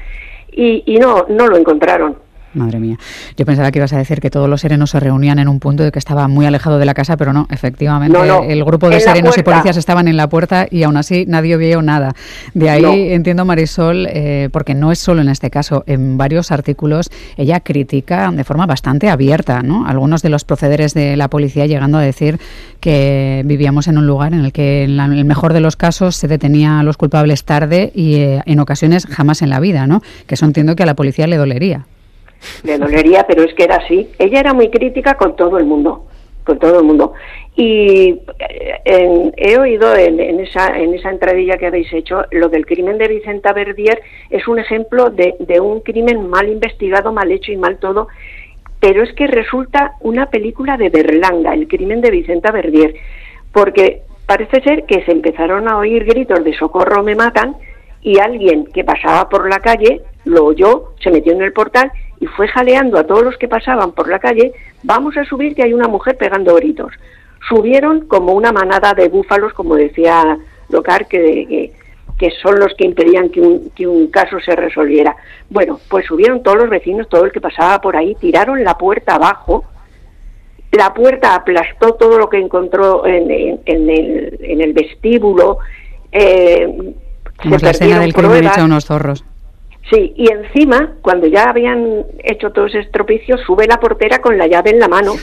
y, 0.51 0.83
y 0.87 0.99
no, 0.99 1.27
no 1.29 1.47
lo 1.47 1.57
encontraron. 1.57 2.17
Madre 2.55 2.79
mía. 2.79 2.99
Yo 3.37 3.47
pensaba 3.47 3.71
que 3.71 3.79
ibas 3.79 3.93
a 3.93 3.99
decir 3.99 4.21
que 4.21 4.31
todos 4.31 4.49
los 4.49 4.61
serenos 4.61 4.91
se 4.91 5.01
reunían 5.01 5.39
en 5.39 5.49
un 5.49 5.59
punto 5.59 5.83
de 5.83 5.93
que 5.93 5.99
estaba 5.99 6.29
muy 6.29 6.45
alejado 6.45 6.79
de 6.79 6.85
la 6.85 6.95
casa, 6.95 7.17
pero 7.17 7.33
no, 7.33 7.47
efectivamente 7.51 8.19
el 8.49 8.65
grupo 8.65 8.91
de 8.91 9.01
serenos 9.01 9.39
y 9.39 9.43
policías 9.43 9.77
estaban 9.77 10.09
en 10.09 10.17
la 10.17 10.29
puerta 10.29 10.67
y 10.71 10.83
aún 10.83 10.97
así 10.97 11.25
nadie 11.27 11.57
vio 11.57 11.83
nada. 11.83 12.15
De 12.55 12.69
ahí 12.69 13.13
entiendo 13.13 13.45
Marisol, 13.45 14.07
eh, 14.11 14.49
porque 14.53 14.75
no 14.75 14.93
es 14.93 14.99
solo 14.99 15.23
en 15.23 15.29
este 15.29 15.51
caso, 15.51 15.85
en 15.87 16.19
varios 16.19 16.53
artículos 16.53 17.11
ella 17.37 17.61
critica 17.61 18.31
de 18.31 18.45
forma 18.45 18.67
bastante 18.67 19.09
abierta 19.09 19.63
¿no? 19.63 19.87
algunos 19.87 20.23
de 20.23 20.29
los 20.29 20.45
procederes 20.45 20.95
de 20.95 21.17
la 21.17 21.29
policía, 21.29 21.67
llegando 21.67 21.99
a 21.99 22.03
decir 22.03 22.39
que 22.81 23.43
vivíamos 23.45 23.89
en 23.89 23.99
un 23.99 24.07
lugar 24.07 24.35
en 24.35 24.45
el 24.45 24.53
que 24.53 24.85
en, 24.85 24.99
el 25.01 25.25
mejor 25.25 25.53
de 25.53 25.61
los 25.61 25.77
casos 25.77 26.17
se 26.17 26.29
detenía 26.29 26.81
a 26.81 26.83
los 26.83 26.97
culpables 26.97 27.45
tarde 27.45 27.93
y 27.95 28.17
eh, 28.17 28.43
en 28.47 28.61
ocasiones 28.61 29.07
jamás 29.07 29.43
en 29.43 29.51
la 29.51 29.61
vida, 29.61 29.87
¿no? 29.87 30.03
que 30.27 30.35
eso 30.35 30.45
entiendo 30.45 30.77
que 30.77 30.83
a 30.83 30.87
la 30.87 30.95
policía 30.95 31.27
le 31.27 31.37
dolería 31.37 31.87
le 32.65 32.79
dolería, 32.79 33.25
pero 33.27 33.43
es 33.43 33.55
que 33.55 33.65
era 33.65 33.77
así. 33.77 34.09
Ella 34.19 34.41
era 34.41 34.55
muy 34.55 34.69
crítica 34.69 35.15
con 35.15 35.37
todo 35.37 35.59
el 35.59 35.65
mundo, 35.65 36.07
con 36.45 36.59
todo 36.59 36.81
el 36.81 36.85
mundo. 36.85 37.13
Y 37.55 38.21
eh, 38.85 39.33
he 39.37 39.59
oído 39.59 39.95
en, 39.95 40.19
esa, 40.41 40.79
en 40.79 40.95
esa 40.95 41.11
entradilla 41.11 41.59
que 41.59 41.67
habéis 41.67 41.93
hecho, 41.93 42.25
lo 42.31 42.49
del 42.49 42.65
crimen 42.65 42.99
de 42.99 43.09
Vicenta 43.09 43.53
Verdier 43.53 44.01
es 44.31 44.49
un 44.49 44.59
ejemplo 44.59 45.11
de, 45.11 45.35
de 45.39 45.61
un 45.61 45.81
crimen 45.81 46.29
mal 46.31 46.49
investigado, 46.49 47.13
mal 47.13 47.31
hecho 47.31 47.53
y 47.53 47.57
mal 47.57 47.79
todo, 47.79 48.09
pero 48.81 49.03
es 49.03 49.13
que 49.13 49.27
resulta 49.27 49.93
una 50.01 50.27
película 50.31 50.77
de 50.77 50.89
Berlanga, 50.89 51.53
el 51.55 51.69
crimen 51.69 52.01
de 52.01 52.11
Vicenta 52.11 52.51
Verdier, 52.51 52.95
porque 53.53 54.03
parece 54.27 54.63
ser 54.63 54.85
que 54.87 55.05
se 55.05 55.13
empezaron 55.13 55.69
a 55.69 55.77
oír 55.77 56.05
gritos 56.05 56.43
de 56.43 56.55
socorro 56.55 57.03
me 57.03 57.15
matan 57.15 57.55
y 58.01 58.19
alguien 58.19 58.65
que 58.67 58.83
pasaba 58.83 59.29
por 59.29 59.49
la 59.49 59.61
calle 59.61 60.01
lo 60.25 60.47
oyó, 60.47 60.95
se 61.03 61.11
metió 61.11 61.33
en 61.33 61.43
el 61.43 61.53
portal 61.53 61.93
y 62.23 62.27
fue 62.27 62.47
jaleando 62.47 63.01
a 63.01 63.05
todos 63.05 63.25
los 63.25 63.37
que 63.37 63.49
pasaban 63.49 63.91
por 63.91 64.09
la 64.09 64.21
calle, 64.21 64.53
vamos 64.85 65.17
a 65.17 65.25
subir 65.25 65.57
que 65.57 65.65
hay 65.65 65.73
una 65.73 65.89
mujer 65.89 66.17
pegando 66.17 66.55
gritos. 66.55 66.93
Subieron 67.49 68.07
como 68.07 68.33
una 68.33 68.53
manada 68.53 68.95
de 68.95 69.09
búfalos, 69.09 69.53
como 69.55 69.75
decía 69.75 70.39
Locar, 70.69 71.09
que, 71.09 71.73
que, 72.17 72.31
son 72.41 72.61
los 72.61 72.75
que 72.79 72.85
impedían 72.85 73.29
que 73.31 73.41
un, 73.41 73.71
que 73.71 73.89
un 73.89 74.07
caso 74.07 74.39
se 74.39 74.55
resolviera. 74.55 75.17
Bueno, 75.51 75.81
pues 75.91 76.07
subieron 76.07 76.45
todos 76.45 76.59
los 76.59 76.71
vecinos, 76.71 77.09
todo 77.09 77.25
el 77.25 77.33
que 77.33 77.41
pasaba 77.41 77.81
por 77.81 77.97
ahí, 77.97 78.15
tiraron 78.15 78.63
la 78.63 78.79
puerta 78.79 79.17
abajo, 79.17 79.65
la 80.71 80.95
puerta 80.95 81.35
aplastó 81.35 81.95
todo 81.95 82.19
lo 82.19 82.29
que 82.31 82.39
encontró 82.39 83.05
en, 83.05 83.33
el, 83.33 83.61
en 83.67 84.61
el, 84.61 84.73
vestíbulo. 84.73 85.59
Eh, 86.13 86.95
como 87.43 87.57
la 87.57 87.71
escena 87.71 87.99
del 87.99 88.15
crimen 88.15 88.45
hecha 88.45 88.65
unos 88.65 88.85
zorros. 88.85 89.25
Sí, 89.91 90.15
y 90.17 90.31
encima, 90.31 90.95
cuando 91.03 91.27
ya 91.27 91.51
habían 91.51 92.05
hecho 92.23 92.51
todo 92.51 92.67
ese 92.67 92.81
estropicio, 92.81 93.37
sube 93.39 93.67
la 93.67 93.81
portera 93.81 94.21
con 94.21 94.39
la 94.39 94.47
llave 94.47 94.71
en 94.71 94.79
la 94.79 94.89
mano, 94.89 95.15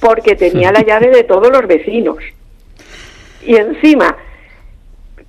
porque 0.00 0.36
tenía 0.36 0.70
la 0.70 0.82
llave 0.82 1.08
de 1.08 1.24
todos 1.24 1.50
los 1.50 1.66
vecinos. 1.66 2.18
Y 3.44 3.56
encima, 3.56 4.16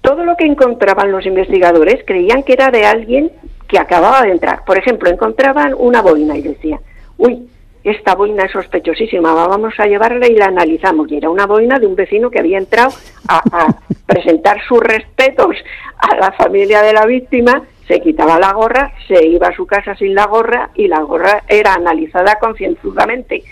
todo 0.01 0.25
lo 0.25 0.35
que 0.35 0.45
encontraban 0.45 1.11
los 1.11 1.25
investigadores 1.25 2.03
creían 2.05 2.43
que 2.43 2.53
era 2.53 2.69
de 2.69 2.85
alguien 2.85 3.31
que 3.67 3.79
acababa 3.79 4.23
de 4.23 4.31
entrar. 4.31 4.63
Por 4.65 4.77
ejemplo, 4.77 5.09
encontraban 5.09 5.73
una 5.77 6.01
boina 6.01 6.37
y 6.37 6.41
decían, 6.41 6.79
uy, 7.17 7.47
esta 7.83 8.15
boina 8.15 8.43
es 8.43 8.51
sospechosísima, 8.51 9.33
vamos 9.33 9.73
a 9.77 9.85
llevarla 9.85 10.27
y 10.27 10.35
la 10.35 10.45
analizamos. 10.45 11.11
Y 11.11 11.17
era 11.17 11.29
una 11.29 11.45
boina 11.45 11.79
de 11.79 11.87
un 11.87 11.95
vecino 11.95 12.29
que 12.29 12.39
había 12.39 12.57
entrado 12.57 12.91
a, 13.27 13.75
presentar 14.05 14.57
sus 14.67 14.79
respetos 14.79 15.55
a 15.97 16.15
la 16.15 16.31
familia 16.31 16.81
de 16.81 16.93
la 16.93 17.05
víctima, 17.05 17.63
se 17.89 17.99
quitaba 17.99 18.39
la 18.39 18.53
gorra, 18.53 18.93
se 19.09 19.27
iba 19.27 19.47
a 19.47 19.55
su 19.55 19.65
casa 19.65 19.95
sin 19.95 20.15
la 20.15 20.27
gorra 20.27 20.69
y 20.75 20.87
la 20.87 21.01
gorra 21.01 21.43
era 21.49 21.73
analizada 21.73 22.37
concienzudamente. 22.39 23.43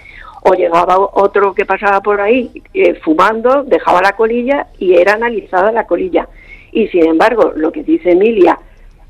O 0.44 0.54
llegaba 0.54 0.98
otro 0.98 1.54
que 1.54 1.66
pasaba 1.66 2.00
por 2.00 2.22
ahí 2.22 2.64
eh, 2.74 2.94
fumando, 3.04 3.64
dejaba 3.64 4.02
la 4.02 4.14
colilla 4.14 4.68
y 4.80 4.94
era 4.94 5.16
analizada 5.16 5.74
la 5.74 5.88
colilla. 5.88 6.30
Y 6.72 6.88
sin 6.88 7.06
embargo, 7.06 7.52
lo 7.56 7.74
que 7.74 7.84
dice 7.84 8.12
Emilia, 8.12 8.58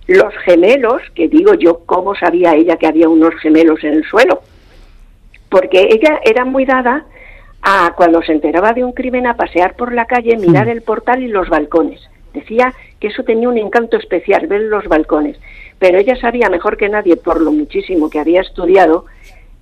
los 0.08 0.34
gemelos, 0.46 1.04
que 1.14 1.28
digo 1.28 1.54
yo, 1.54 1.82
¿cómo 1.86 2.16
sabía 2.16 2.56
ella 2.56 2.78
que 2.78 2.88
había 2.88 3.08
unos 3.08 3.36
gemelos 3.36 3.84
en 3.84 3.94
el 3.94 4.04
suelo? 4.06 4.42
porque 5.50 5.88
ella 5.92 6.20
era 6.24 6.46
muy 6.46 6.66
dada 6.66 7.06
a 7.62 7.94
cuando 7.96 8.22
se 8.22 8.34
enteraba 8.34 8.74
de 8.74 8.84
un 8.84 8.94
crimen 8.94 9.28
a 9.28 9.36
pasear 9.36 9.76
por 9.76 9.94
la 9.94 10.06
calle, 10.06 10.38
mirar 10.38 10.68
el 10.70 10.82
portal 10.82 11.24
y 11.24 11.28
los 11.28 11.50
balcones. 11.50 12.02
Decía 12.38 12.74
que 13.00 13.08
eso 13.08 13.24
tenía 13.24 13.50
un 13.50 13.58
encanto 13.58 13.98
especial, 13.98 14.46
ver 14.46 14.62
los 14.62 14.86
balcones. 14.86 15.40
Pero 15.80 15.98
ella 15.98 16.16
sabía 16.18 16.50
mejor 16.50 16.78
que 16.78 16.88
nadie, 16.88 17.16
por 17.16 17.42
lo 17.42 17.52
muchísimo 17.52 18.10
que 18.12 18.20
había 18.20 18.42
estudiado 18.42 19.06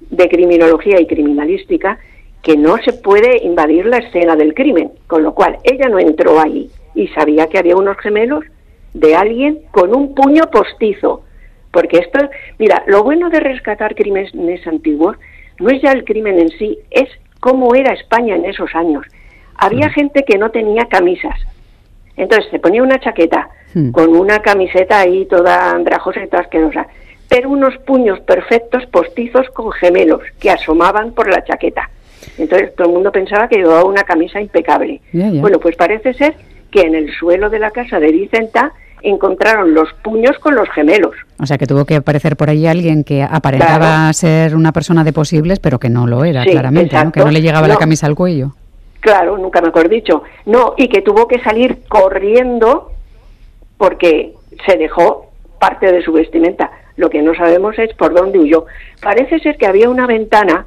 de 0.10 0.28
criminología 0.28 1.00
y 1.00 1.08
criminalística, 1.08 2.00
que 2.44 2.58
no 2.58 2.76
se 2.78 2.92
puede 2.94 3.44
invadir 3.44 3.86
la 3.86 3.98
escena 4.00 4.36
del 4.36 4.54
crimen. 4.54 4.92
Con 5.08 5.24
lo 5.24 5.34
cual, 5.34 5.58
ella 5.64 5.88
no 5.88 6.00
entró 6.00 6.40
ahí 6.40 6.70
y 6.94 7.08
sabía 7.10 7.48
que 7.48 7.60
había 7.60 7.78
unos 7.78 7.98
gemelos 7.98 8.44
de 8.94 9.16
alguien 9.16 9.62
con 9.72 9.96
un 9.96 10.14
puño 10.14 10.44
postizo. 10.52 11.24
Porque 11.72 12.00
esto, 12.00 12.20
mira, 12.60 12.84
lo 12.88 13.04
bueno 13.04 13.30
de 13.30 13.40
rescatar 13.40 13.96
crímenes 13.96 14.68
antiguos 14.68 15.18
no 15.60 15.70
es 15.70 15.82
ya 15.82 15.92
el 15.92 16.04
crimen 16.04 16.40
en 16.40 16.50
sí, 16.50 16.78
es 16.92 17.10
cómo 17.40 17.74
era 17.74 17.94
España 17.94 18.36
en 18.36 18.46
esos 18.46 18.76
años. 18.76 19.06
Había 19.56 19.90
gente 19.90 20.24
que 20.24 20.38
no 20.38 20.52
tenía 20.52 20.86
camisas. 20.86 21.40
Entonces 22.18 22.50
se 22.52 22.60
ponía 22.60 22.84
una 22.84 23.00
chaqueta 23.00 23.50
con 23.92 24.16
una 24.16 24.40
camiseta 24.40 25.00
ahí 25.00 25.26
toda 25.26 25.72
andrajosa 25.72 26.24
y 26.24 26.28
toda 26.28 26.44
asquerosa, 26.44 26.88
pero 27.28 27.50
unos 27.50 27.78
puños 27.80 28.22
perfectos 28.22 28.86
postizos 28.86 29.50
con 29.50 29.72
gemelos 29.74 30.22
que 30.40 30.50
asomaban 30.50 31.12
por 31.12 31.30
la 31.30 31.44
chaqueta. 31.44 31.90
Entonces 32.38 32.74
todo 32.76 32.88
el 32.88 32.94
mundo 32.94 33.12
pensaba 33.12 33.50
que 33.50 33.58
llevaba 33.58 33.84
una 33.84 34.04
camisa 34.04 34.40
impecable. 34.40 35.02
Bueno, 35.12 35.60
pues 35.60 35.76
parece 35.76 36.14
ser 36.14 36.36
que 36.72 36.82
en 36.82 36.96
el 36.96 37.14
suelo 37.16 37.50
de 37.50 37.60
la 37.60 37.72
casa 37.72 38.00
de 38.00 38.12
Vicenta 38.12 38.72
encontraron 39.02 39.74
los 39.74 39.94
puños 40.04 40.40
con 40.40 40.56
los 40.56 40.70
gemelos. 40.70 41.16
O 41.38 41.46
sea 41.46 41.58
que 41.58 41.68
tuvo 41.68 41.86
que 41.86 41.98
aparecer 41.98 42.38
por 42.38 42.50
ahí 42.50 42.66
alguien 42.66 43.04
que 43.04 43.24
aparentaba 43.24 44.12
ser 44.14 44.56
una 44.56 44.72
persona 44.72 45.04
de 45.04 45.14
posibles, 45.14 45.60
pero 45.60 45.80
que 45.80 45.90
no 45.90 46.08
lo 46.08 46.24
era, 46.24 46.44
claramente, 46.44 46.96
que 47.14 47.20
no 47.20 47.32
le 47.32 47.42
llegaba 47.42 47.68
la 47.68 47.76
camisa 47.76 48.08
al 48.08 48.16
cuello. 48.16 48.56
Claro, 49.06 49.38
nunca 49.38 49.62
mejor 49.62 49.88
dicho. 49.88 50.24
No, 50.48 50.74
y 50.78 50.88
que 50.88 51.04
tuvo 51.04 51.28
que 51.28 51.40
salir 51.44 51.84
corriendo 51.88 52.92
porque 53.78 54.34
se 54.66 54.78
dejó 54.78 55.28
parte 55.60 55.92
de 55.92 56.02
su 56.02 56.12
vestimenta. 56.12 56.72
Lo 56.96 57.12
que 57.12 57.22
no 57.22 57.36
sabemos 57.36 57.78
es 57.78 57.94
por 57.94 58.16
dónde 58.16 58.40
huyó. 58.40 58.66
Parece 59.04 59.38
ser 59.42 59.58
que 59.58 59.68
había 59.68 59.92
una 59.92 60.08
ventana 60.08 60.66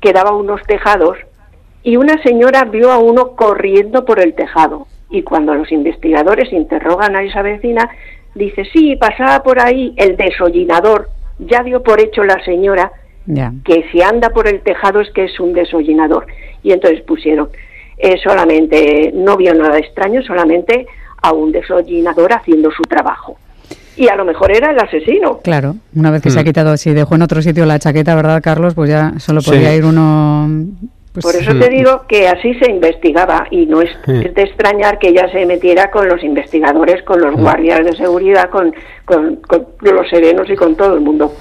que 0.00 0.12
daba 0.12 0.32
unos 0.32 0.62
tejados 0.66 1.16
y 1.84 1.96
una 1.96 2.20
señora 2.24 2.64
vio 2.64 2.90
a 2.90 2.98
uno 2.98 3.36
corriendo 3.36 4.04
por 4.04 4.18
el 4.18 4.34
tejado 4.34 4.88
y 5.08 5.22
cuando 5.22 5.54
los 5.54 5.70
investigadores 5.70 6.52
interrogan 6.52 7.14
a 7.14 7.22
esa 7.22 7.42
vecina, 7.42 7.88
dice, 8.34 8.64
sí, 8.72 8.96
pasaba 8.96 9.44
por 9.44 9.60
ahí 9.60 9.94
el 9.96 10.16
desollinador, 10.16 11.08
ya 11.38 11.62
dio 11.62 11.84
por 11.84 12.00
hecho 12.00 12.24
la 12.24 12.42
señora 12.44 12.90
que 13.64 13.84
si 13.90 14.02
anda 14.02 14.30
por 14.30 14.48
el 14.48 14.60
tejado 14.60 15.00
es 15.00 15.10
que 15.10 15.24
es 15.24 15.40
un 15.40 15.52
desollinador. 15.52 16.26
Y 16.62 16.72
entonces 16.72 17.00
pusieron, 17.02 17.48
eh, 17.98 18.16
solamente, 18.22 19.12
no 19.14 19.36
vio 19.36 19.54
nada 19.54 19.78
extraño, 19.78 20.22
solamente 20.22 20.86
a 21.22 21.32
un 21.32 21.52
desollinador 21.52 22.32
haciendo 22.32 22.70
su 22.70 22.82
trabajo. 22.82 23.38
Y 23.96 24.08
a 24.08 24.16
lo 24.16 24.24
mejor 24.24 24.50
era 24.50 24.72
el 24.72 24.78
asesino. 24.78 25.38
Claro, 25.38 25.76
una 25.94 26.10
vez 26.10 26.20
que 26.20 26.30
se 26.30 26.38
ha 26.38 26.42
mm. 26.42 26.46
quitado, 26.46 26.76
si 26.76 26.92
dejó 26.92 27.14
en 27.14 27.22
otro 27.22 27.40
sitio 27.42 27.64
la 27.64 27.78
chaqueta, 27.78 28.14
¿verdad, 28.14 28.42
Carlos? 28.42 28.74
Pues 28.74 28.90
ya 28.90 29.14
solo 29.18 29.40
podía 29.40 29.74
ir 29.74 29.84
uno 29.84 30.48
pues 31.14 31.24
Por 31.24 31.36
eso 31.36 31.54
te 31.56 31.68
digo 31.70 32.06
que 32.08 32.26
así 32.26 32.54
se 32.54 32.68
investigaba 32.68 33.46
y 33.48 33.66
no 33.66 33.80
es, 33.82 33.90
de 34.04 34.42
extrañar 34.42 34.98
que 34.98 35.10
ella 35.10 35.30
se 35.30 35.46
metiera 35.46 35.88
con 35.92 36.08
los 36.08 36.24
investigadores, 36.24 37.04
con 37.04 37.20
los 37.20 37.36
guardias 37.36 37.84
de 37.84 37.94
seguridad, 37.94 38.50
con, 38.50 38.74
con, 39.04 39.38
los 39.80 40.08
serenos 40.10 40.50
y 40.50 40.56
con 40.56 40.74
todo 40.74 40.94
el 40.94 41.00
mundo. 41.02 41.32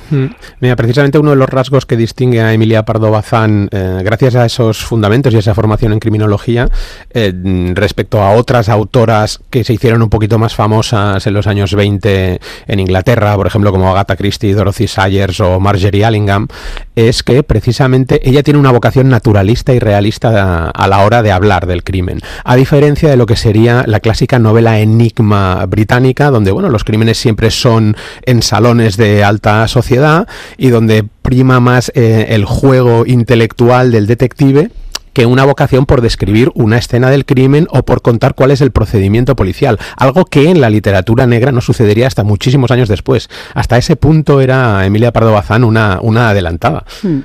Mira, 0.59 0.75
precisamente 0.75 1.17
uno 1.17 1.31
de 1.31 1.37
los 1.37 1.49
rasgos 1.49 1.87
que 1.87 1.97
distingue 1.97 2.41
a 2.41 2.53
Emilia 2.53 2.83
Pardo 2.83 3.09
Bazán, 3.09 3.67
eh, 3.71 4.01
gracias 4.03 4.35
a 4.35 4.45
esos 4.45 4.85
fundamentos 4.85 5.33
y 5.33 5.37
esa 5.37 5.55
formación 5.55 5.91
en 5.91 5.99
criminología, 5.99 6.69
eh, 7.11 7.33
respecto 7.73 8.21
a 8.21 8.35
otras 8.35 8.69
autoras 8.69 9.39
que 9.49 9.63
se 9.63 9.73
hicieron 9.73 10.03
un 10.03 10.09
poquito 10.11 10.37
más 10.37 10.53
famosas 10.53 11.25
en 11.25 11.33
los 11.33 11.47
años 11.47 11.73
20 11.73 12.39
en 12.67 12.79
Inglaterra, 12.79 13.35
por 13.35 13.47
ejemplo, 13.47 13.71
como 13.71 13.89
Agatha 13.89 14.17
Christie, 14.17 14.53
Dorothy 14.53 14.87
Sayers 14.87 15.39
o 15.39 15.59
Marjorie 15.59 16.05
Allingham, 16.05 16.47
es 16.95 17.23
que 17.23 17.41
precisamente 17.41 18.21
ella 18.29 18.43
tiene 18.43 18.59
una 18.59 18.71
vocación 18.71 19.09
naturalista 19.09 19.62
y 19.71 19.79
realista 19.79 20.69
a, 20.69 20.87
la 20.87 21.05
hora 21.05 21.21
de 21.21 21.31
hablar 21.31 21.67
del 21.67 21.83
crimen, 21.83 22.19
a 22.43 22.55
diferencia 22.55 23.09
de 23.09 23.15
lo 23.15 23.25
que 23.25 23.35
sería 23.35 23.83
la 23.87 23.99
clásica 24.01 24.39
novela 24.39 24.79
enigma 24.79 25.65
británica, 25.67 26.31
donde 26.31 26.51
bueno, 26.51 26.69
los 26.69 26.83
crímenes 26.83 27.17
siempre 27.17 27.51
son 27.51 27.95
en 28.23 28.41
salones 28.41 28.97
de 28.97 29.23
alta 29.23 29.67
sociedad 29.67 30.27
y 30.57 30.69
donde 30.69 31.05
prima 31.21 31.59
más 31.59 31.91
eh, 31.95 32.25
el 32.29 32.45
juego 32.45 33.05
intelectual 33.05 33.91
del 33.91 34.07
detective 34.07 34.71
que 35.13 35.25
una 35.27 35.45
vocación 35.45 35.85
por 35.85 36.01
describir 36.01 36.51
una 36.55 36.77
escena 36.77 37.09
del 37.09 37.25
crimen 37.25 37.67
o 37.69 37.83
por 37.83 38.01
contar 38.01 38.33
cuál 38.33 38.51
es 38.51 38.61
el 38.61 38.71
procedimiento 38.71 39.35
policial, 39.35 39.79
algo 39.95 40.25
que 40.25 40.49
en 40.49 40.59
la 40.59 40.71
literatura 40.71 41.27
negra 41.27 41.51
no 41.51 41.61
sucedería 41.61 42.07
hasta 42.07 42.23
muchísimos 42.23 42.71
años 42.71 42.89
después. 42.89 43.29
Hasta 43.53 43.77
ese 43.77 43.95
punto 43.95 44.41
era 44.41 44.85
Emilia 44.85 45.13
Pardo 45.13 45.31
Bazán 45.31 45.63
una, 45.63 45.99
una 46.01 46.29
adelantada. 46.29 46.83
Hmm 47.03 47.19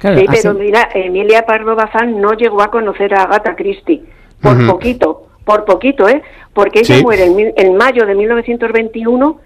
sí, 0.00 0.26
pero 0.30 0.54
mira, 0.54 0.88
Emilia 0.94 1.44
Pardo 1.44 1.76
Bazán 1.76 2.20
no 2.20 2.32
llegó 2.32 2.62
a 2.62 2.70
conocer 2.70 3.14
a 3.14 3.24
Agatha 3.24 3.54
Christie, 3.54 4.02
por 4.40 4.66
poquito, 4.66 5.26
por 5.44 5.64
poquito, 5.64 6.08
¿eh? 6.08 6.22
Porque 6.52 6.80
ella 6.80 7.02
muere 7.02 7.26
en, 7.56 7.76
mayo 7.76 8.06
de 8.06 8.14
1921 8.14 9.40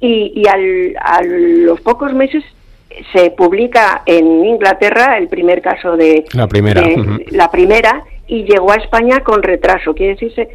y, 0.00 0.32
y 0.34 0.48
al, 0.48 0.96
a 1.00 1.22
los 1.22 1.80
pocos 1.80 2.12
meses 2.14 2.44
se 3.12 3.30
publica 3.30 4.02
en 4.06 4.44
Inglaterra 4.44 5.18
el 5.18 5.28
primer 5.28 5.60
caso 5.60 5.96
de 5.96 6.24
la 6.32 6.46
primera, 6.46 6.82
la 7.30 7.50
primera 7.50 8.04
y 8.26 8.44
llegó 8.44 8.72
a 8.72 8.76
España 8.76 9.20
con 9.20 9.42
retraso. 9.42 9.94
Quiere 9.94 10.14
decirse 10.14 10.48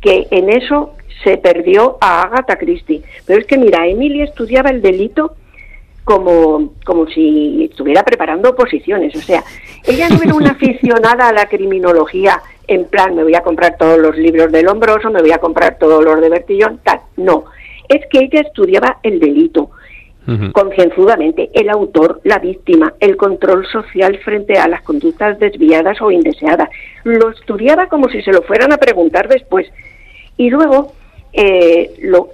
que 0.00 0.26
en 0.30 0.50
eso 0.50 0.94
se 1.24 1.36
perdió 1.36 1.98
a 2.00 2.22
Agatha 2.22 2.56
Christie. 2.56 3.02
Pero 3.26 3.40
es 3.40 3.46
que 3.46 3.58
mira, 3.58 3.86
Emilia 3.86 4.24
estudiaba 4.24 4.70
el 4.70 4.82
delito 4.82 5.34
como, 6.08 6.72
como 6.86 7.06
si 7.06 7.64
estuviera 7.64 8.02
preparando 8.02 8.48
oposiciones. 8.48 9.14
O 9.14 9.20
sea, 9.20 9.44
ella 9.84 10.08
no 10.08 10.22
era 10.22 10.34
una 10.34 10.52
aficionada 10.52 11.28
a 11.28 11.32
la 11.34 11.46
criminología 11.50 12.40
en 12.66 12.86
plan, 12.86 13.14
me 13.14 13.24
voy 13.24 13.34
a 13.34 13.42
comprar 13.42 13.76
todos 13.76 13.98
los 13.98 14.16
libros 14.16 14.50
de 14.50 14.62
Lombroso, 14.62 15.10
me 15.10 15.20
voy 15.20 15.32
a 15.32 15.38
comprar 15.38 15.76
todos 15.78 16.02
los 16.02 16.18
de 16.22 16.30
Bertillón, 16.30 16.80
tal. 16.82 17.00
No, 17.18 17.44
es 17.90 18.06
que 18.10 18.20
ella 18.20 18.40
estudiaba 18.40 19.00
el 19.02 19.20
delito. 19.20 19.70
concienzudamente, 20.52 21.50
el 21.54 21.68
autor, 21.70 22.20
la 22.24 22.38
víctima, 22.38 22.94
el 23.00 23.16
control 23.16 23.66
social 23.66 24.18
frente 24.18 24.58
a 24.58 24.68
las 24.68 24.82
conductas 24.82 25.38
desviadas 25.38 26.00
o 26.00 26.10
indeseadas. 26.10 26.68
Lo 27.04 27.30
estudiaba 27.30 27.86
como 27.88 28.08
si 28.08 28.22
se 28.22 28.32
lo 28.32 28.42
fueran 28.42 28.72
a 28.72 28.78
preguntar 28.78 29.28
después. 29.28 29.66
Y 30.36 30.50
luego, 30.50 30.92
eh, 31.32 31.92
lo, 32.00 32.30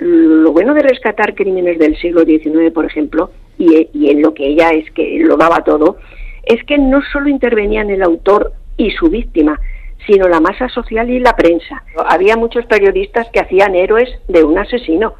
bueno 0.52 0.74
de 0.74 0.82
rescatar 0.82 1.34
crímenes 1.34 1.78
del 1.78 1.96
siglo 1.98 2.24
XIX, 2.24 2.72
por 2.72 2.84
ejemplo, 2.84 3.30
y, 3.58 3.88
y 3.92 4.10
en 4.10 4.22
lo 4.22 4.34
que 4.34 4.46
ella 4.46 4.70
es 4.70 4.90
que 4.92 5.18
lo 5.20 5.36
daba 5.36 5.64
todo, 5.64 5.98
es 6.44 6.62
que 6.64 6.78
no 6.78 7.00
solo 7.12 7.28
intervenían 7.28 7.90
el 7.90 8.02
autor 8.02 8.52
y 8.76 8.90
su 8.90 9.08
víctima, 9.08 9.60
sino 10.06 10.28
la 10.28 10.40
masa 10.40 10.68
social 10.68 11.08
y 11.10 11.18
la 11.18 11.34
prensa. 11.34 11.82
Había 12.06 12.36
muchos 12.36 12.66
periodistas 12.66 13.28
que 13.32 13.40
hacían 13.40 13.74
héroes 13.74 14.08
de 14.28 14.44
un 14.44 14.58
asesino. 14.58 15.14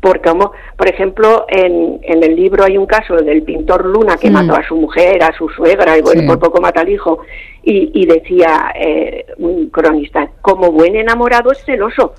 Porque, 0.00 0.28
como, 0.28 0.52
por 0.76 0.88
ejemplo, 0.88 1.46
en, 1.48 1.98
el 2.02 2.36
libro 2.36 2.64
hay 2.64 2.76
un 2.76 2.84
caso 2.84 3.16
del 3.16 3.42
pintor 3.42 3.86
Luna 3.86 4.18
que 4.18 4.28
mm. 4.28 4.34
mató 4.34 4.54
a 4.54 4.66
su 4.66 4.76
mujer, 4.76 5.22
a 5.22 5.32
su 5.32 5.48
suegra, 5.48 5.96
y 5.96 6.02
bueno, 6.02 6.26
por 6.26 6.38
poco 6.38 6.60
mata 6.60 6.82
al 6.82 6.90
hijo, 6.90 7.20
y, 7.62 8.04
decía 8.04 8.74
eh, 8.78 9.24
un 9.38 9.70
cronista, 9.70 10.28
como 10.42 10.72
buen 10.72 10.94
enamorado 10.94 11.52
es 11.52 11.64
celoso. 11.64 12.14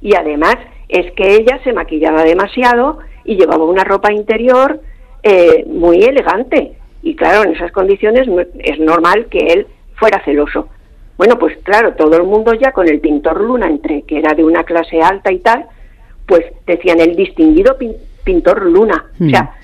Y 0.00 0.14
además 0.14 0.56
es 0.88 1.12
que 1.12 1.34
ella 1.34 1.60
se 1.64 1.72
maquillaba 1.72 2.24
demasiado 2.24 2.98
y 3.24 3.36
llevaba 3.36 3.64
una 3.64 3.84
ropa 3.84 4.12
interior 4.12 4.80
eh, 5.22 5.64
muy 5.66 6.02
elegante. 6.02 6.72
Y 7.02 7.14
claro, 7.16 7.44
en 7.44 7.54
esas 7.54 7.72
condiciones 7.72 8.28
es 8.58 8.78
normal 8.78 9.26
que 9.26 9.38
él 9.38 9.66
fuera 9.94 10.22
celoso. 10.24 10.68
Bueno, 11.16 11.38
pues 11.38 11.56
claro, 11.62 11.94
todo 11.94 12.16
el 12.16 12.24
mundo 12.24 12.52
ya 12.54 12.72
con 12.72 12.88
el 12.88 13.00
pintor 13.00 13.40
Luna, 13.40 13.66
entre 13.66 14.02
que 14.02 14.18
era 14.18 14.34
de 14.34 14.44
una 14.44 14.64
clase 14.64 15.00
alta 15.00 15.32
y 15.32 15.38
tal, 15.38 15.66
pues 16.26 16.44
decían 16.66 17.00
el 17.00 17.16
distinguido 17.16 17.76
pintor 18.24 18.66
Luna. 18.66 19.06
O 19.20 19.28
sea, 19.30 19.54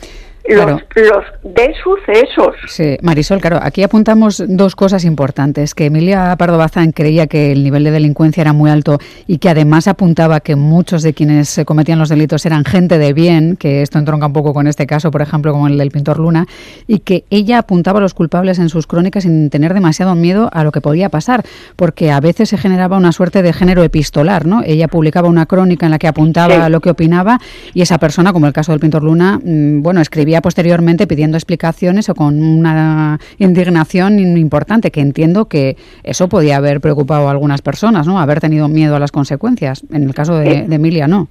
los, 0.49 0.83
los 0.95 1.25
de 1.43 1.75
sucesos. 1.83 2.57
Sí, 2.67 2.97
Marisol, 3.03 3.41
claro, 3.41 3.59
aquí 3.63 3.83
apuntamos 3.83 4.43
dos 4.47 4.75
cosas 4.77 5.05
importantes, 5.05 5.75
que 5.75 5.87
Emilia 5.87 6.35
Pardo 6.37 6.59
Bazán 6.59 6.93
creía 6.93 7.27
que 7.27 7.53
el 7.53 7.63
nivel 7.63 7.85
de 7.85 7.91
delincuencia 7.91 8.41
era 8.41 8.53
muy 8.53 8.71
alto 8.71 8.99
y 9.27 9.39
que 9.39 9.49
además 9.49 9.89
apuntaba 9.89 10.41
que 10.41 10.57
muchos 10.57 11.03
de 11.03 11.15
quienes 11.15 11.61
cometían 11.65 11.99
los 11.99 12.09
delitos 12.09 12.45
eran 12.47 12.65
gente 12.65 12.99
de 12.99 13.13
bien, 13.13 13.57
que 13.57 13.83
esto 13.83 13.99
entronca 13.99 14.27
un 14.27 14.33
poco 14.33 14.53
con 14.53 14.67
este 14.67 14.87
caso, 14.87 15.11
por 15.11 15.23
ejemplo, 15.23 15.53
como 15.53 15.69
el 15.69 15.79
del 15.79 15.91
pintor 15.91 16.19
Luna, 16.19 16.47
y 16.87 17.01
que 17.01 17.25
ella 17.31 17.59
apuntaba 17.59 17.99
a 17.99 18.03
los 18.03 18.15
culpables 18.15 18.59
en 18.59 18.69
sus 18.69 18.87
crónicas 18.87 19.23
sin 19.23 19.51
tener 19.51 19.75
demasiado 19.75 20.15
miedo 20.15 20.51
a 20.53 20.65
lo 20.65 20.73
que 20.73 20.81
podía 20.81 21.09
pasar, 21.09 21.45
porque 21.77 22.11
a 22.11 22.21
veces 22.21 22.49
se 22.49 22.59
generaba 22.59 22.97
una 22.97 23.13
suerte 23.13 23.43
de 23.43 23.53
género 23.53 23.83
epistolar, 23.83 24.47
¿no? 24.47 24.63
Ella 24.65 24.89
publicaba 24.89 25.29
una 25.29 25.47
crónica 25.47 25.87
en 25.87 25.93
la 25.93 25.99
que 25.99 26.09
apuntaba 26.09 26.69
lo 26.69 26.81
que 26.81 26.91
opinaba 26.91 27.41
y 27.75 27.83
esa 27.83 27.99
persona, 27.99 28.33
como 28.33 28.47
el 28.47 28.53
caso 28.53 28.73
del 28.73 28.81
pintor 28.81 29.03
Luna, 29.03 29.39
mm, 29.43 29.83
bueno, 29.83 30.01
escribía 30.01 30.32
posteriormente 30.41 31.07
pidiendo 31.07 31.37
explicaciones 31.37 32.09
o 32.09 32.15
con 32.15 32.43
una 32.43 33.19
indignación 33.39 34.19
importante, 34.19 34.91
que 34.91 35.01
entiendo 35.01 35.47
que 35.47 35.77
eso 36.05 36.29
podía 36.29 36.57
haber 36.57 36.81
preocupado 36.81 37.29
a 37.29 37.31
algunas 37.31 37.63
personas, 37.63 38.07
¿no? 38.07 38.19
Haber 38.19 38.41
tenido 38.41 38.69
miedo 38.69 38.97
a 38.97 38.99
las 38.99 39.13
consecuencias. 39.13 39.85
En 39.93 40.05
el 40.05 40.15
caso 40.15 40.37
de, 40.37 40.51
eh, 40.51 40.67
Emilia, 40.71 41.07
no. 41.07 41.29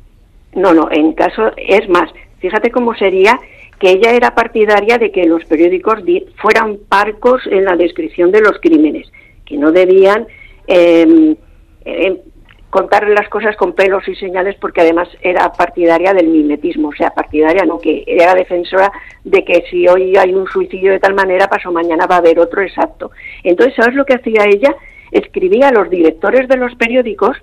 No, 0.56 0.74
no, 0.74 0.90
en 0.92 1.14
caso 1.14 1.52
es 1.58 1.88
más. 1.90 2.10
Fíjate 2.40 2.72
cómo 2.72 2.94
sería 2.96 3.40
que 3.80 3.92
ella 3.92 4.12
era 4.12 4.36
partidaria 4.36 4.98
de 4.98 5.12
que 5.12 5.26
los 5.26 5.44
periódicos 5.46 6.00
fueran 6.42 6.78
parcos 6.88 7.42
en 7.50 7.66
la 7.66 7.76
descripción 7.76 8.32
de 8.32 8.42
los 8.42 8.60
crímenes, 8.62 9.12
que 9.46 9.58
no 9.58 9.72
debían 9.72 10.28
eh, 10.68 11.36
contarle 12.72 13.14
las 13.14 13.28
cosas 13.28 13.56
con 13.58 13.74
pelos 13.74 14.08
y 14.08 14.16
señales 14.16 14.56
porque 14.56 14.82
además 14.82 15.10
era 15.22 15.52
partidaria 15.52 16.14
del 16.14 16.30
mimetismo, 16.30 16.88
o 16.88 16.94
sea, 16.94 17.12
partidaria 17.12 17.66
no, 17.66 17.80
que 17.80 18.04
era 18.08 18.34
defensora 18.34 18.92
de 19.26 19.44
que 19.44 19.66
si 19.70 19.88
hoy 19.88 20.16
hay 20.16 20.34
un 20.34 20.48
suicidio 20.48 20.94
de 20.94 21.00
tal 21.00 21.14
manera, 21.14 21.48
pasó 21.48 21.72
mañana 21.72 22.08
va 22.08 22.16
a 22.16 22.20
haber 22.20 22.40
otro 22.40 22.62
exacto. 22.62 23.12
Entonces, 23.44 23.76
¿sabes 23.76 23.94
lo 23.94 24.06
que 24.06 24.16
hacía 24.16 24.46
ella? 24.46 24.74
Escribía 25.12 25.68
a 25.68 25.74
los 25.74 25.90
directores 25.90 26.48
de 26.48 26.56
los 26.56 26.74
periódicos 26.76 27.38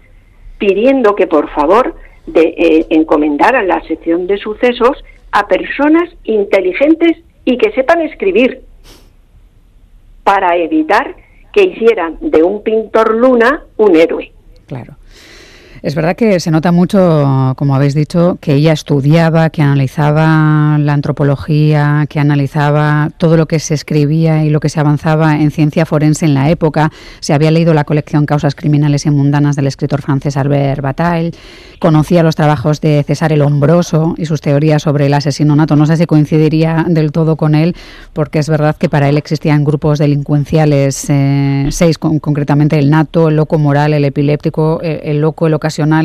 pidiendo 0.57 1.15
que 1.15 1.27
por 1.27 1.51
favor 1.51 1.95
de, 2.27 2.55
eh, 2.57 2.87
encomendaran 2.89 3.69
la 3.69 3.83
sección 3.83 4.27
de 4.27 4.39
sucesos 4.39 5.05
a 5.31 5.47
personas 5.47 6.09
inteligentes 6.25 7.19
y 7.45 7.59
que 7.59 7.71
sepan 7.73 8.01
escribir 8.01 8.63
para 10.25 10.57
evitar 10.57 11.17
que 11.53 11.65
hicieran 11.65 12.17
de 12.21 12.43
un 12.43 12.63
pintor 12.63 13.15
luna 13.15 13.65
un 13.77 13.95
héroe. 13.95 14.33
Claro. 14.67 14.97
Es 15.81 15.95
verdad 15.95 16.17
que 16.17 16.41
se 16.41 16.51
nota 16.51 16.73
mucho, 16.73 17.55
como 17.57 17.77
habéis 17.77 17.95
dicho, 17.95 18.37
que 18.41 18.55
ella 18.55 18.73
estudiaba, 18.73 19.51
que 19.51 19.63
analizaba 19.63 20.77
la 20.79 20.93
antropología, 20.93 22.07
que 22.09 22.19
analizaba 22.19 23.11
todo 23.17 23.37
lo 23.37 23.47
que 23.47 23.61
se 23.61 23.75
escribía 23.75 24.45
y 24.45 24.51
lo 24.51 24.59
que 24.59 24.71
se 24.71 24.81
avanzaba 24.81 25.37
en 25.37 25.53
ciencia 25.53 25.87
forense 25.87 26.25
en 26.25 26.35
la 26.35 26.51
época. 26.51 26.91
Se 27.21 27.33
había 27.33 27.53
leído 27.53 27.75
la 27.75 27.85
colección 27.85 28.27
Causas 28.27 28.57
criminales 28.57 29.07
y 29.07 29.11
mundanas 29.11 29.55
del 29.55 29.69
escritor 29.69 30.03
francés 30.03 30.37
Albert 30.37 30.83
Bataille, 30.83 31.31
conocía 31.79 32.25
los 32.25 32.35
trabajos 32.35 32.81
de 32.81 33.05
César 33.07 33.33
el 33.33 33.43
Hombroso 33.43 34.15
y 34.19 34.27
sus 34.27 34.41
teorías 34.41 34.83
sobre 34.83 35.07
el 35.07 35.15
asesinato. 35.15 35.77
No 35.77 35.87
sé 35.87 35.97
si 35.97 36.07
coincidiría 36.07 36.87
del 36.89 37.13
todo 37.13 37.37
con 37.37 37.55
él, 37.55 37.77
porque 38.13 38.41
es 38.41 38.49
verdad 38.49 38.75
que 38.77 38.89
para 38.89 39.09
él 39.09 39.17
existían 39.17 39.63
grupos 39.63 40.01
delincuenciales, 40.01 41.07
eh, 41.09 41.69
seis 41.71 41.99
concretamente, 41.99 42.79
el 42.79 42.91
nato, 42.91 43.29
el 43.29 43.37
loco 43.37 43.59
moral, 43.59 43.93
el 43.93 44.05
epiléptico, 44.05 44.81
el, 44.83 45.01
el 45.03 45.21
loco, 45.21 45.47
el 45.47 45.55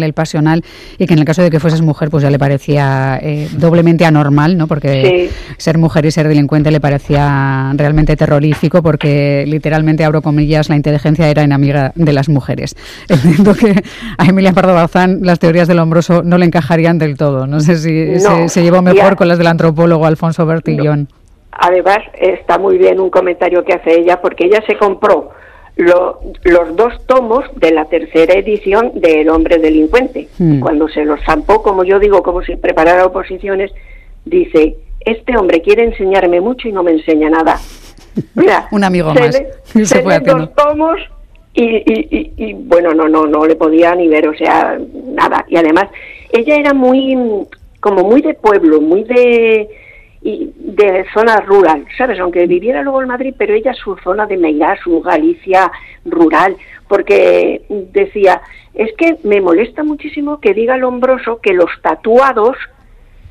el 0.04 0.14
pasional, 0.14 0.64
y 0.98 1.06
que 1.08 1.14
en 1.14 1.20
el 1.20 1.26
caso 1.26 1.42
de 1.42 1.50
que 1.50 1.60
fueses 1.60 1.82
mujer, 1.82 2.10
pues 2.10 2.24
ya 2.24 2.30
le 2.30 2.40
parecía 2.40 3.20
eh, 3.22 3.48
doblemente 3.54 4.06
anormal, 4.06 4.58
¿no? 4.58 4.68
Porque 4.68 5.30
ser 5.58 5.78
mujer 5.78 6.06
y 6.06 6.12
ser 6.12 6.28
delincuente 6.28 6.72
le 6.72 6.80
parecía 6.80 7.72
realmente 7.76 8.16
terrorífico, 8.16 8.82
porque 8.82 9.46
literalmente, 9.48 10.04
abro 10.04 10.22
comillas, 10.22 10.70
la 10.70 10.76
inteligencia 10.76 11.30
era 11.30 11.44
enemiga 11.44 11.92
de 11.96 12.14
las 12.14 12.30
mujeres. 12.30 12.76
Entiendo 13.10 13.54
que 13.54 13.82
a 14.18 14.26
Emilia 14.26 14.54
Pardo 14.54 14.74
Bazán 14.74 15.20
las 15.22 15.40
teorías 15.40 15.68
del 15.68 15.80
hombroso 15.80 16.24
no 16.24 16.38
le 16.38 16.46
encajarían 16.46 16.98
del 16.98 17.18
todo. 17.18 17.48
No 17.48 17.60
sé 17.60 17.78
si 17.78 18.20
se, 18.20 18.64
llevó 18.64 18.82
mejor 18.82 19.16
con 19.16 19.28
las 19.28 19.38
del 19.38 19.48
antropólogo 19.48 20.06
Alfonso 20.06 20.46
Bertillón. 20.46 21.08
Además, 21.52 22.00
está 22.20 22.58
muy 22.58 22.78
bien 22.78 23.00
un 23.00 23.10
comentario 23.10 23.64
que 23.64 23.74
hace 23.74 24.00
ella, 24.00 24.20
porque 24.20 24.46
ella 24.46 24.62
se 24.66 24.76
compró 24.76 25.32
los 25.76 26.76
dos 26.76 27.06
tomos 27.08 27.46
de 27.56 27.72
la 27.72 27.86
tercera 27.86 28.36
edición 28.36 28.92
de 28.96 29.22
El 29.22 29.30
hombre 29.30 29.58
delincuente. 29.58 30.28
Hmm. 30.38 30.60
Cuando 30.60 30.88
se 30.88 31.04
los 31.04 31.20
zampó, 31.26 31.64
como 31.64 31.84
yo 31.84 32.00
digo, 32.00 32.22
como 32.22 32.44
si 32.44 32.56
preparara 32.56 33.06
oposiciones, 33.06 33.72
dice, 34.26 34.76
este 35.00 35.38
hombre 35.38 35.62
quiere 35.62 35.84
enseñarme 35.84 36.42
mucho 36.42 36.68
y 36.68 36.72
no 36.72 36.84
me 36.84 36.92
enseña 36.92 37.30
nada. 37.30 37.60
Mira, 38.36 38.68
un 38.72 38.84
amigo 38.84 39.14
más. 39.14 39.36
se, 39.66 40.02
dos 40.02 40.54
tomos 40.56 41.00
y, 41.56 41.84
y, 42.38 42.54
bueno, 42.54 42.94
no, 42.94 43.08
no, 43.08 43.26
no 43.26 43.46
le 43.46 43.56
podía 43.56 43.94
ni 43.96 44.08
ver, 44.08 44.28
o 44.28 44.36
sea, 44.36 44.78
nada. 45.06 45.46
Y 45.48 45.56
además, 45.56 45.86
ella 46.32 46.56
era 46.56 46.74
muy, 46.74 47.16
como 47.80 48.04
muy 48.04 48.22
de 48.22 48.34
pueblo, 48.34 48.82
muy 48.82 49.04
de 49.04 49.70
y 50.24 50.54
de 50.56 51.06
zona 51.14 51.42
rural, 51.42 51.86
¿sabes? 51.98 52.18
Aunque 52.20 52.48
viviera 52.48 52.82
luego 52.82 53.02
en 53.02 53.10
Madrid, 53.10 53.36
pero 53.38 53.54
ella 53.54 53.74
su 53.74 53.98
zona 53.98 54.26
de 54.26 54.38
Meirás, 54.38 54.80
su 54.82 55.02
Galicia 55.02 55.70
rural, 56.06 56.56
porque 56.88 57.64
decía, 57.92 58.42
es 58.74 58.92
que 58.98 59.18
me 59.24 59.42
molesta 59.42 59.84
muchísimo 59.84 60.40
que 60.40 60.54
diga 60.54 60.78
Lombroso 60.78 61.42
que 61.42 61.54
los 61.54 61.70
tatuados 61.82 62.56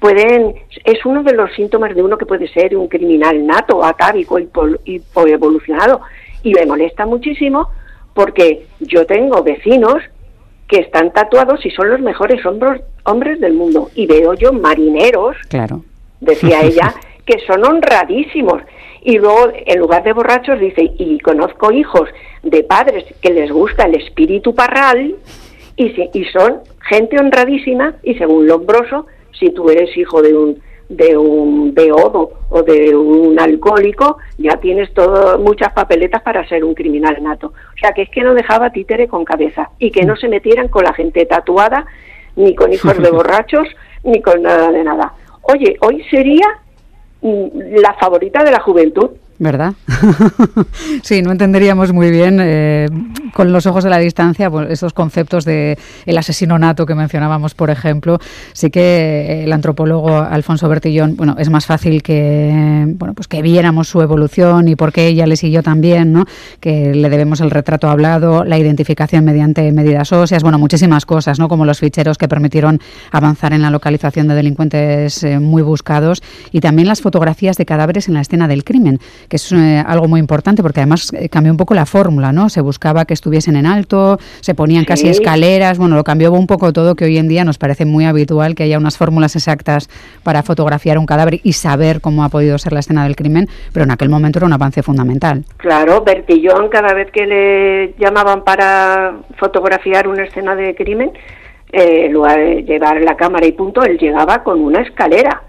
pueden, 0.01 0.55
es 0.85 1.05
uno 1.07 1.23
de 1.23 1.33
los 1.33 1.51
síntomas 1.55 1.95
de 1.95 2.03
uno 2.03 2.19
que 2.19 2.27
puede 2.27 2.47
ser 2.49 2.77
un 2.77 2.89
criminal 2.89 3.47
nato, 3.47 3.83
atávico 3.83 4.39
evolucionado, 4.39 6.03
y 6.43 6.53
me 6.53 6.67
molesta 6.67 7.07
muchísimo 7.07 7.71
porque 8.13 8.67
yo 8.81 9.07
tengo 9.07 9.43
vecinos 9.43 9.97
que 10.69 10.81
están 10.81 11.11
tatuados 11.13 11.65
y 11.65 11.71
son 11.71 11.89
los 11.89 12.01
mejores 12.01 12.45
hombres, 12.45 12.83
hombres 13.05 13.41
del 13.41 13.55
mundo, 13.55 13.89
y 13.95 14.07
veo 14.07 14.35
yo 14.35 14.53
marineros 14.53 15.37
claro 15.49 15.83
decía 16.23 16.61
ella, 16.63 16.95
que 17.27 17.39
son 17.47 17.65
honradísimos. 17.65 18.63
Y 19.03 19.19
luego, 19.19 19.53
en 19.53 19.79
lugar 19.79 20.05
de 20.05 20.13
borrachos, 20.13 20.61
dice, 20.61 20.93
y 20.97 21.19
conozco 21.21 21.73
hijos 21.73 22.09
de 22.43 22.63
padres 22.63 23.05
que 23.21 23.31
les 23.31 23.51
gusta 23.51 23.85
el 23.85 23.97
espíritu 23.97 24.55
parral 24.55 25.17
y, 25.77 25.85
y 26.13 26.25
son 26.27 26.61
gente 26.89 27.19
honradísima 27.19 27.97
y 28.03 28.15
según 28.15 28.47
Lombroso, 28.47 29.07
si 29.39 29.51
tú 29.51 29.71
eres 29.71 29.97
hijo 29.97 30.23
de 30.23 30.35
un 30.37 30.63
de 30.89 31.17
un 31.17 31.73
beodo 31.73 32.33
o 32.51 32.63
de 32.63 32.95
un 32.95 33.41
alcohólico, 33.41 34.19
ya 34.37 34.59
tienes 34.59 34.93
todo, 34.93 35.39
muchas 35.39 35.73
papeletas 35.73 36.21
para 36.21 36.47
ser 36.47 36.65
un 36.65 36.75
criminal 36.75 37.17
nato. 37.23 37.47
O 37.47 37.79
sea, 37.81 37.93
que 37.93 38.03
es 38.03 38.11
que 38.11 38.21
no 38.21 38.35
dejaba 38.35 38.73
títere 38.73 39.09
con 39.09 39.25
cabeza 39.25 39.71
y 39.79 39.91
que 39.91 40.05
no 40.05 40.17
se 40.17 40.29
metieran 40.29 40.69
con 40.69 40.85
la 40.85 40.93
gente 40.93 41.25
tatuada, 41.25 41.87
ni 42.37 42.55
con 42.55 42.71
hijos 42.75 42.99
de 42.99 43.11
borrachos, 43.11 43.67
ni 44.05 44.21
con 44.21 44.43
nada 44.43 44.71
de 44.71 44.85
nada 44.85 45.15
oye, 45.43 45.77
hoy 45.81 46.05
sería 46.11 46.47
mm, 47.21 47.81
la 47.81 47.95
favorita 47.95 48.43
de 48.45 48.51
la 48.51 48.61
juventud. 48.61 49.11
¿Verdad? 49.43 49.75
sí, 51.03 51.21
no 51.21 51.33
entenderíamos 51.33 51.93
muy 51.93 52.13
bien 52.13 52.39
eh, 52.41 52.87
con 53.35 53.51
los 53.51 53.67
ojos 53.67 53.83
de 53.83 53.91
la 53.91 53.99
distancia 53.99 54.49
pues, 54.49 54.71
esos 54.71 54.93
conceptos 54.93 55.45
de 55.45 55.77
el 56.07 56.17
asesino 56.17 56.61
nato 56.61 56.87
que 56.87 56.95
mencionábamos, 56.95 57.53
por 57.55 57.69
ejemplo. 57.69 58.21
Sí 58.53 58.71
que 58.71 59.43
el 59.43 59.53
antropólogo 59.53 60.17
Alfonso 60.17 60.69
Bertillón, 60.69 61.17
bueno, 61.17 61.35
es 61.41 61.51
más 61.51 61.67
fácil 61.67 62.05
que 62.05 62.87
bueno, 62.97 63.15
pues 63.15 63.27
que 63.27 63.43
viéramos 63.43 63.89
su 63.89 64.01
evolución 64.01 64.69
y 64.69 64.77
por 64.77 64.93
qué 64.93 65.09
ella 65.09 65.27
le 65.27 65.35
siguió 65.35 65.65
también, 65.65 66.13
¿no? 66.13 66.25
Que 66.61 66.95
le 66.95 67.11
debemos 67.11 67.41
el 67.41 67.51
retrato 67.51 67.89
hablado, 67.89 68.45
la 68.45 68.59
identificación 68.59 69.25
mediante 69.25 69.73
medidas 69.73 70.13
óseas, 70.13 70.45
bueno, 70.45 70.61
muchísimas 70.61 71.05
cosas, 71.05 71.41
¿no? 71.41 71.49
Como 71.49 71.65
los 71.65 71.81
ficheros 71.81 72.17
que 72.17 72.29
permitieron 72.29 72.79
avanzar 73.11 73.55
en 73.55 73.63
la 73.63 73.71
localización 73.71 74.29
de 74.29 74.37
delincuentes 74.37 75.25
eh, 75.25 75.41
muy 75.41 75.63
buscados 75.63 76.23
y 76.53 76.61
también 76.61 76.87
las 76.87 77.01
fotografías 77.01 77.57
de 77.57 77.67
cadáveres 77.67 78.07
en 78.07 78.15
la 78.15 78.21
escena 78.21 78.47
del 78.47 78.63
crimen 78.63 79.01
que 79.33 79.37
es 79.37 79.51
eh, 79.51 79.83
algo 79.87 80.09
muy 80.09 80.21
importante 80.21 80.63
porque 80.63 80.81
además 80.81 81.11
eh, 81.15 81.31
cambió 81.31 81.51
un 81.51 81.57
poco 81.57 81.73
la 81.73 81.87
fórmula, 81.87 82.33
¿no? 82.33 82.51
Se 82.51 82.61
buscaba 82.61 83.07
que 83.07 83.15
estuviesen 83.15 83.57
en 83.57 83.65
alto, 83.65 84.19
se 84.43 84.55
ponían 84.55 84.85
casi 84.85 85.09
escaleras, 85.09 85.79
bueno, 85.79 85.97
lo 85.97 86.05
cambió 86.05 86.31
un 86.33 86.47
poco 86.47 86.71
todo 86.75 86.95
que 86.97 87.07
hoy 87.07 87.17
en 87.17 87.29
día 87.29 87.43
nos 87.43 87.57
parece 87.57 87.87
muy 87.87 88.05
habitual 88.05 88.55
que 88.55 88.65
haya 88.65 88.77
unas 88.77 88.99
fórmulas 88.99 89.35
exactas 89.35 89.89
para 90.23 90.43
fotografiar 90.43 90.99
un 90.99 91.07
cadáver 91.07 91.41
y 91.43 91.55
saber 91.55 92.03
cómo 92.03 92.25
ha 92.25 92.29
podido 92.29 92.59
ser 92.59 92.75
la 92.75 92.81
escena 92.81 93.05
del 93.05 93.17
crimen, 93.17 93.49
pero 93.73 93.85
en 93.85 93.93
aquel 93.93 94.11
momento 94.11 94.39
era 94.39 94.45
un 94.45 94.53
avance 94.53 94.83
fundamental. 94.83 95.45
Claro, 95.57 96.03
Bertillón 96.05 96.69
cada 96.69 96.93
vez 96.93 97.11
que 97.11 97.25
le 97.25 97.95
llamaban 97.99 98.45
para 98.45 99.15
fotografiar 99.39 100.09
una 100.09 100.25
escena 100.25 100.55
de 100.55 100.75
crimen, 100.75 101.11
eh, 101.73 102.11
lugar 102.11 102.39
de 102.39 102.65
llevar 102.65 103.01
la 103.01 103.17
cámara 103.17 103.47
y 103.47 103.53
punto, 103.53 103.83
él 103.83 103.97
llegaba 103.97 104.43
con 104.43 104.61
una 104.61 104.83
escalera 104.83 105.41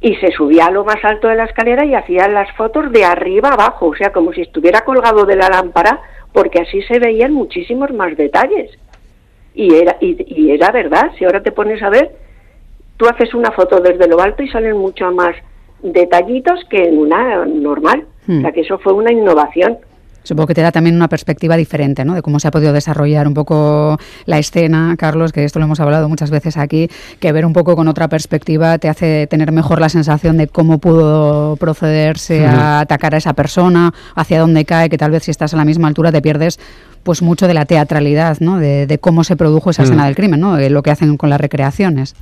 y 0.00 0.14
se 0.16 0.32
subía 0.32 0.66
a 0.66 0.70
lo 0.70 0.84
más 0.84 1.04
alto 1.04 1.28
de 1.28 1.36
la 1.36 1.44
escalera 1.44 1.84
y 1.84 1.94
hacía 1.94 2.26
las 2.28 2.50
fotos 2.56 2.90
de 2.90 3.04
arriba 3.04 3.50
abajo, 3.50 3.88
o 3.88 3.94
sea, 3.94 4.12
como 4.12 4.32
si 4.32 4.40
estuviera 4.40 4.80
colgado 4.80 5.26
de 5.26 5.36
la 5.36 5.48
lámpara, 5.48 6.00
porque 6.32 6.60
así 6.60 6.80
se 6.82 6.98
veían 6.98 7.32
muchísimos 7.32 7.92
más 7.92 8.16
detalles. 8.16 8.70
Y 9.54 9.74
era, 9.74 9.96
y, 10.00 10.50
era 10.50 10.70
verdad, 10.70 11.10
si 11.18 11.24
ahora 11.24 11.42
te 11.42 11.52
pones 11.52 11.82
a 11.82 11.90
ver, 11.90 12.12
tú 12.96 13.06
haces 13.06 13.34
una 13.34 13.50
foto 13.50 13.80
desde 13.80 14.08
lo 14.08 14.20
alto 14.20 14.42
y 14.42 14.48
salen 14.48 14.76
mucho 14.76 15.10
más 15.12 15.36
detallitos 15.82 16.64
que 16.70 16.84
en 16.84 16.98
una 16.98 17.44
normal. 17.44 18.06
O 18.22 18.40
sea, 18.40 18.50
hmm. 18.50 18.52
que 18.52 18.60
eso 18.60 18.78
fue 18.78 18.94
una 18.94 19.12
innovación. 19.12 19.78
Supongo 20.22 20.48
que 20.48 20.54
te 20.54 20.62
da 20.62 20.70
también 20.72 20.96
una 20.96 21.08
perspectiva 21.08 21.56
diferente, 21.56 22.04
¿no? 22.04 22.14
De 22.14 22.22
cómo 22.22 22.40
se 22.40 22.48
ha 22.48 22.50
podido 22.50 22.72
desarrollar 22.72 23.26
un 23.26 23.34
poco 23.34 23.98
la 24.26 24.38
escena, 24.38 24.94
Carlos, 24.98 25.32
que 25.32 25.44
esto 25.44 25.58
lo 25.58 25.64
hemos 25.64 25.80
hablado 25.80 26.08
muchas 26.08 26.30
veces 26.30 26.56
aquí, 26.56 26.88
que 27.18 27.32
ver 27.32 27.46
un 27.46 27.52
poco 27.52 27.74
con 27.76 27.88
otra 27.88 28.08
perspectiva 28.08 28.78
te 28.78 28.88
hace 28.88 29.26
tener 29.26 29.52
mejor 29.52 29.80
la 29.80 29.88
sensación 29.88 30.36
de 30.36 30.46
cómo 30.46 30.78
pudo 30.78 31.56
procederse 31.56 32.46
a 32.46 32.80
atacar 32.80 33.14
a 33.14 33.18
esa 33.18 33.32
persona, 33.32 33.92
hacia 34.14 34.40
dónde 34.40 34.64
cae, 34.64 34.88
que 34.90 34.98
tal 34.98 35.10
vez 35.10 35.24
si 35.24 35.30
estás 35.30 35.54
a 35.54 35.56
la 35.56 35.64
misma 35.64 35.88
altura 35.88 36.12
te 36.12 36.20
pierdes 36.20 36.58
pues 37.02 37.22
mucho 37.22 37.46
de 37.46 37.54
la 37.54 37.64
teatralidad, 37.64 38.38
¿no? 38.40 38.58
De, 38.58 38.98
cómo 39.00 39.24
se 39.24 39.36
produjo 39.36 39.70
esa 39.70 39.84
escena 39.84 40.04
del 40.04 40.14
crimen, 40.14 40.40
¿no? 40.40 40.56
De 40.56 40.68
lo 40.68 40.82
que 40.82 40.90
hacen 40.90 41.16
con 41.16 41.30
las 41.30 41.40
recreaciones. 41.40 42.14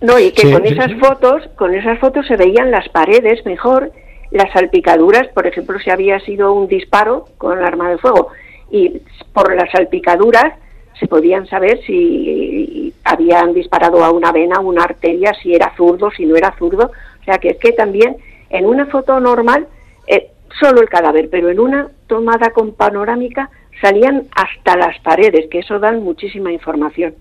No, 0.00 0.18
y 0.18 0.32
que 0.32 0.50
con 0.50 0.64
esas 0.64 0.92
fotos, 0.98 1.42
con 1.56 1.74
esas 1.74 1.98
fotos 1.98 2.26
se 2.26 2.36
veían 2.36 2.70
las 2.70 2.88
paredes 2.88 3.44
mejor 3.44 3.92
las 4.32 4.50
salpicaduras, 4.52 5.28
por 5.28 5.46
ejemplo, 5.46 5.78
si 5.78 5.90
había 5.90 6.18
sido 6.20 6.52
un 6.52 6.66
disparo 6.66 7.26
con 7.38 7.58
arma 7.58 7.90
de 7.90 7.98
fuego 7.98 8.28
y 8.70 9.00
por 9.32 9.54
las 9.54 9.70
salpicaduras 9.70 10.54
se 10.98 11.06
podían 11.06 11.46
saber 11.46 11.80
si 11.84 12.94
habían 13.04 13.52
disparado 13.52 14.04
a 14.04 14.10
una 14.10 14.32
vena, 14.32 14.60
una 14.60 14.84
arteria, 14.84 15.32
si 15.42 15.54
era 15.54 15.74
zurdo, 15.76 16.10
si 16.10 16.24
no 16.24 16.36
era 16.36 16.54
zurdo. 16.58 16.90
O 17.20 17.24
sea 17.24 17.38
que 17.38 17.50
es 17.50 17.58
que 17.58 17.72
también 17.72 18.16
en 18.50 18.66
una 18.66 18.86
foto 18.86 19.18
normal, 19.20 19.66
eh, 20.06 20.30
solo 20.60 20.80
el 20.80 20.88
cadáver, 20.88 21.28
pero 21.30 21.50
en 21.50 21.60
una 21.60 21.88
tomada 22.06 22.50
con 22.50 22.72
panorámica 22.72 23.50
salían 23.80 24.24
hasta 24.34 24.76
las 24.76 24.98
paredes, 25.00 25.48
que 25.50 25.58
eso 25.58 25.78
dan 25.78 26.02
muchísima 26.02 26.52
información. 26.52 27.14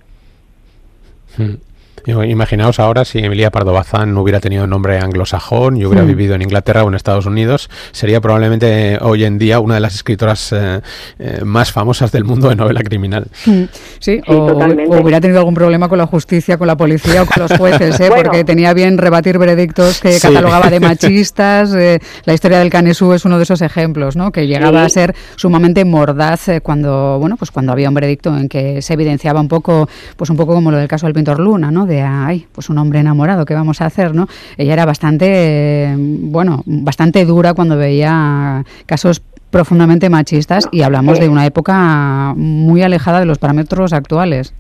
Hmm. 2.06 2.24
Imaginaos 2.24 2.80
ahora 2.80 3.06
si 3.06 3.20
Emilia 3.20 3.52
Pardo 3.52 3.74
Bazán 3.74 4.14
no 4.14 4.22
hubiera 4.22 4.40
tenido 4.40 4.68
nombre 4.68 5.00
anglosajón 5.00 5.78
y 5.78 5.86
hubiera 5.86 6.04
mm. 6.04 6.08
vivido 6.08 6.36
en 6.36 6.42
Inglaterra 6.42 6.84
o 6.84 6.88
en 6.88 6.96
Estados 6.96 7.26
Unidos, 7.26 7.70
sería 7.92 8.22
probablemente 8.22 8.98
hoy 9.02 9.24
en 9.24 9.38
día 9.38 9.60
una 9.60 9.76
de 9.76 9.80
las 9.82 9.96
escritoras 9.96 10.52
eh, 10.52 10.82
eh, 11.20 11.42
más 11.44 11.72
famosas 11.72 12.12
del 12.12 12.24
mundo 12.24 12.50
de 12.50 12.56
novela 12.56 12.82
criminal. 12.82 13.28
Mm. 13.46 13.64
Sí, 14.00 14.22
o, 14.28 14.54
hubiera 15.02 15.22
tenido 15.22 15.40
algún 15.40 15.54
problema 15.54 15.90
con 15.90 15.98
la 15.98 16.08
justicia, 16.08 16.58
con 16.58 16.68
la 16.68 16.78
policía 16.78 17.24
o 17.24 17.26
con 17.26 17.44
los 17.44 17.58
jueces, 17.58 18.00
¿eh? 18.00 18.10
porque 18.16 18.44
tenía 18.44 18.74
bien 18.74 18.98
rebatir 18.98 19.38
veredictos 19.38 20.00
que 20.00 20.20
catalogaba 20.20 20.70
de 20.70 20.80
machistas. 20.82 21.72
la 21.72 22.34
historia 22.34 22.60
del 22.60 22.70
Canesú 22.70 23.14
es 23.14 23.26
uno 23.26 23.38
de 23.38 23.44
esos 23.44 23.62
ejemplos, 23.62 24.16
¿no? 24.16 24.32
que 24.32 24.48
llegaba 24.48 24.84
a 24.84 24.90
ser 24.90 25.16
sumamente 25.36 25.86
mordaz 25.86 26.48
cuando, 26.64 27.18
bueno, 27.20 27.38
pues 27.38 27.52
cuando 27.52 27.72
había 27.72 27.90
un 27.90 27.96
veredicto 27.96 28.36
en 28.36 28.50
que 28.50 28.82
se 28.82 28.94
evidenciaba 28.94 29.40
un 29.40 29.48
poco, 29.48 29.88
pues 30.16 30.30
un 30.30 30.38
poco 30.38 30.54
como 30.54 30.72
lo 30.72 30.78
del 30.78 30.88
caso 30.88 31.06
del 31.06 31.14
pintor 31.14 31.40
Luna, 31.40 31.72
¿no? 31.72 31.86
De, 31.92 32.02
ay, 32.02 32.48
pues 32.52 32.70
un 32.70 32.78
hombre 32.78 33.00
enamorado, 33.00 33.46
¿qué 33.46 33.54
vamos 33.54 33.82
a 33.82 33.86
hacer, 33.86 34.16
no? 34.16 34.28
Ella 34.58 34.74
era 34.74 34.86
bastante, 34.86 35.94
bueno, 35.98 36.64
bastante 36.66 37.26
dura 37.26 37.54
cuando 37.54 37.78
veía 37.78 38.64
casos 38.86 39.22
profundamente 39.52 40.10
machistas 40.10 40.70
y 40.72 40.82
hablamos 40.82 41.20
de 41.20 41.28
una 41.28 41.46
época 41.46 42.34
muy 42.36 42.82
alejada 42.82 43.20
de 43.20 43.26
los 43.26 43.38
parámetros 43.38 43.94
actuales. 43.94 44.54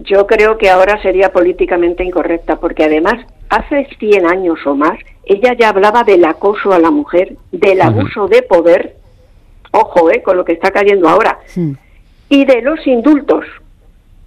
Yo 0.00 0.26
creo 0.26 0.56
que 0.56 0.70
ahora 0.70 1.00
sería 1.02 1.32
políticamente 1.32 2.04
incorrecta, 2.04 2.56
porque 2.56 2.84
además 2.84 3.14
hace 3.48 3.88
100 3.98 4.26
años 4.26 4.58
o 4.66 4.74
más 4.74 4.98
ella 5.24 5.54
ya 5.58 5.70
hablaba 5.70 6.04
del 6.04 6.24
acoso 6.24 6.72
a 6.72 6.78
la 6.78 6.90
mujer, 6.90 7.36
del 7.50 7.80
abuso 7.80 8.28
de 8.28 8.42
poder, 8.42 8.94
ojo, 9.72 10.10
eh, 10.10 10.22
con 10.22 10.36
lo 10.36 10.44
que 10.44 10.52
está 10.52 10.70
cayendo 10.70 11.08
ahora, 11.08 11.38
y 12.28 12.44
de 12.44 12.62
los 12.62 12.86
indultos 12.86 13.44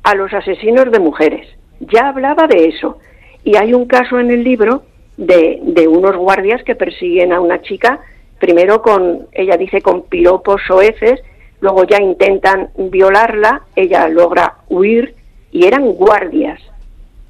a 0.04 0.16
los 0.16 0.34
asesinos 0.34 0.92
de 0.92 1.00
mujeres 1.00 1.59
ya 1.80 2.10
hablaba 2.10 2.48
de 2.48 2.68
eso. 2.68 2.98
Y 3.44 3.56
hay 3.56 3.74
un 3.74 3.86
caso 3.86 4.20
en 4.20 4.32
el 4.32 4.44
libro 4.44 4.84
de, 5.18 5.60
de 5.64 5.88
unos 5.88 6.16
guardias 6.16 6.64
que 6.64 6.76
persiguen 6.76 7.34
a 7.34 7.40
una 7.40 7.62
chica, 7.62 8.00
primero 8.40 8.82
con, 8.82 9.28
ella 9.32 9.58
dice, 9.58 9.82
con 9.82 10.04
piropos 10.04 10.62
soeces, 10.68 11.22
luego 11.62 11.84
ya 11.84 12.02
intentan 12.02 12.70
violarla, 12.78 13.64
ella 13.76 14.08
logra 14.08 14.56
huir 14.70 15.16
y 15.52 15.66
eran 15.66 15.92
guardias, 15.94 16.60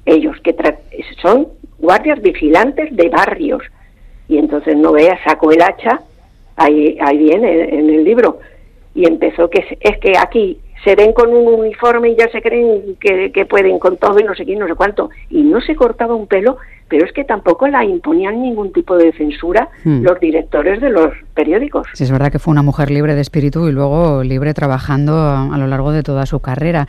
ellos 0.04 0.36
que 0.42 0.54
son 1.20 1.48
guardias 1.78 2.20
vigilantes 2.20 2.94
de 2.94 3.08
barrios. 3.08 3.62
Y 4.28 4.38
entonces 4.38 4.76
no 4.76 4.92
vea, 4.92 5.18
sacó 5.24 5.50
el 5.50 5.62
hacha, 5.62 6.00
ahí, 6.56 6.96
ahí 7.00 7.18
viene 7.18 7.74
en 7.74 7.90
el 7.90 8.04
libro, 8.04 8.38
y 8.94 9.06
empezó 9.06 9.50
que 9.50 9.78
es 9.80 9.98
que 9.98 10.12
aquí 10.16 10.58
se 10.84 10.94
ven 10.94 11.12
con 11.12 11.34
un 11.34 11.60
uniforme 11.60 12.10
y 12.10 12.16
ya 12.16 12.28
se 12.30 12.40
creen 12.40 12.96
que, 12.98 13.32
que, 13.32 13.44
pueden 13.44 13.78
con 13.78 13.96
todo 13.96 14.18
y 14.18 14.24
no 14.24 14.34
sé 14.34 14.44
quién, 14.44 14.58
no 14.58 14.66
sé 14.66 14.74
cuánto. 14.74 15.10
Y 15.28 15.42
no 15.42 15.60
se 15.60 15.76
cortaba 15.76 16.14
un 16.14 16.26
pelo 16.26 16.56
pero 16.90 17.06
es 17.06 17.12
que 17.12 17.24
tampoco 17.24 17.68
la 17.68 17.84
imponían 17.84 18.42
ningún 18.42 18.72
tipo 18.72 18.96
de 18.96 19.12
censura 19.12 19.68
hmm. 19.84 20.02
los 20.02 20.18
directores 20.20 20.80
de 20.80 20.90
los 20.90 21.14
periódicos. 21.34 21.86
Sí, 21.94 22.04
es 22.04 22.10
verdad 22.10 22.30
que 22.30 22.38
fue 22.38 22.50
una 22.50 22.62
mujer 22.62 22.90
libre 22.90 23.14
de 23.14 23.20
espíritu 23.20 23.68
y 23.68 23.72
luego 23.72 24.22
libre 24.22 24.52
trabajando 24.52 25.16
a, 25.16 25.56
lo 25.56 25.66
largo 25.68 25.92
de 25.92 26.02
toda 26.02 26.26
su 26.26 26.40
carrera. 26.40 26.86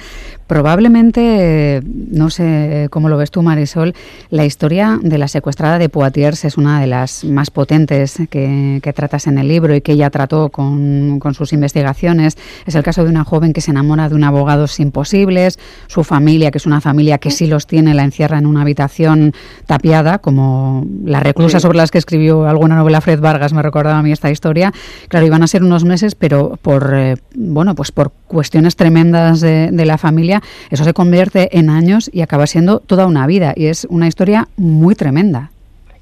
Probablemente, 0.47 1.81
no 1.85 2.29
sé 2.29 2.87
cómo 2.89 3.07
lo 3.07 3.17
ves 3.17 3.31
tú, 3.31 3.41
Marisol, 3.43 3.93
la 4.29 4.43
historia 4.43 4.99
de 5.01 5.17
la 5.17 5.27
secuestrada 5.27 5.77
de 5.77 5.87
Poitiers 5.87 6.43
es 6.43 6.57
una 6.57 6.81
de 6.81 6.87
las 6.87 7.23
más 7.23 7.51
potentes 7.51 8.17
que, 8.29 8.81
tratas 8.93 9.27
en 9.27 9.37
el 9.37 9.47
libro 9.47 9.73
y 9.73 9.79
que 9.79 9.93
ella 9.93 10.09
trató 10.09 10.49
con, 10.49 11.19
con 11.19 11.33
sus 11.33 11.53
investigaciones. 11.53 12.37
Es 12.65 12.75
el 12.75 12.83
caso 12.83 13.03
de 13.05 13.09
una 13.09 13.23
joven 13.23 13.53
que 13.53 13.61
se 13.61 13.71
enamora 13.71 14.09
de 14.09 14.15
un 14.15 14.23
abogado 14.25 14.65
imposibles, 14.79 15.59
su 15.87 16.03
familia, 16.03 16.51
que 16.51 16.57
es 16.57 16.65
una 16.65 16.81
familia 16.81 17.19
que 17.19 17.31
sí 17.31 17.47
los 17.47 17.67
tiene, 17.67 17.93
la 17.93 18.03
encierra 18.03 18.37
en 18.37 18.45
una 18.45 18.61
habitación 18.61 19.33
tapiada 19.65 19.90
como 20.21 20.86
la 21.04 21.19
reclusa 21.19 21.60
sobre 21.60 21.77
las 21.77 21.91
que 21.91 21.97
escribió 21.97 22.47
alguna 22.47 22.75
novela 22.75 23.01
Fred 23.01 23.19
Vargas, 23.19 23.54
me 23.54 23.62
recordaba 23.62 23.99
a 23.99 24.01
mí 24.01 24.12
esta 24.12 24.32
historia. 24.32 24.71
Claro, 25.10 25.25
iban 25.25 25.43
a 25.43 25.47
ser 25.47 25.63
unos 25.63 25.84
meses, 25.84 26.15
pero 26.15 26.58
por, 26.62 26.93
eh, 26.93 27.15
bueno, 27.36 27.75
pues 27.75 27.91
por 27.91 28.12
cuestiones 28.27 28.75
tremendas 28.77 29.41
de, 29.41 29.86
la 29.86 29.97
familia, 29.97 30.41
eso 30.69 30.84
se 30.84 30.93
convierte 30.93 31.58
en 31.58 31.69
años 31.69 32.10
y 32.13 32.21
acaba 32.21 32.47
siendo 32.47 32.80
toda 32.80 33.06
una 33.06 33.27
vida. 33.27 33.54
Y 33.56 33.65
es 33.65 33.86
una 33.89 34.08
historia 34.08 34.47
muy 34.56 34.95
tremenda. 34.95 35.51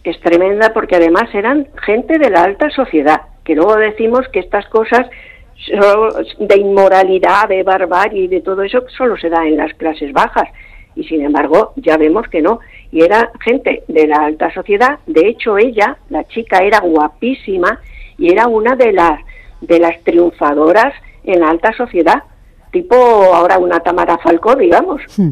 Es 0.04 0.19
tremenda 0.19 0.71
porque 0.73 0.97
además 0.97 1.34
eran 1.34 1.67
gente 1.86 2.19
de 2.19 2.30
la 2.30 2.43
alta 2.43 2.69
sociedad, 2.69 3.21
que 3.43 3.56
luego 3.56 3.75
decimos 3.75 4.28
que 4.32 4.39
estas 4.39 4.67
cosas 4.67 5.08
de 6.39 6.58
inmoralidad, 6.58 7.49
de 7.49 7.63
barbarie 7.63 8.23
y 8.23 8.28
de 8.28 8.41
todo 8.41 8.62
eso 8.62 8.84
solo 8.95 9.17
se 9.17 9.30
da 9.30 9.47
en 9.47 9.58
las 9.58 9.73
clases 9.73 10.13
bajas. 10.13 10.47
Y 10.95 11.04
sin 11.06 11.21
embargo, 11.21 11.73
ya 11.78 11.97
vemos 11.97 12.28
que 12.28 12.41
no 12.41 12.60
y 12.91 13.02
era 13.02 13.32
gente 13.41 13.84
de 13.88 14.08
la 14.08 14.25
alta 14.25 14.54
sociedad. 14.54 14.99
De 15.06 15.28
hecho, 15.28 15.58
ella, 15.58 15.97
la 16.10 16.23
chica, 16.25 16.60
era 16.60 16.80
guapísima 16.80 17.80
y 18.17 18.32
era 18.32 18.47
una 18.47 18.75
de 18.75 18.91
las 18.93 19.19
de 19.62 19.80
las 19.80 20.02
triunfadoras 20.04 20.93
en 21.23 21.41
la 21.41 21.49
alta 21.49 21.73
sociedad, 21.73 22.23
tipo 22.71 22.95
ahora 22.95 23.58
una 23.58 23.82
Tamara 23.82 24.17
Falcó, 24.17 24.56
digamos. 24.56 25.02
Hmm. 25.17 25.32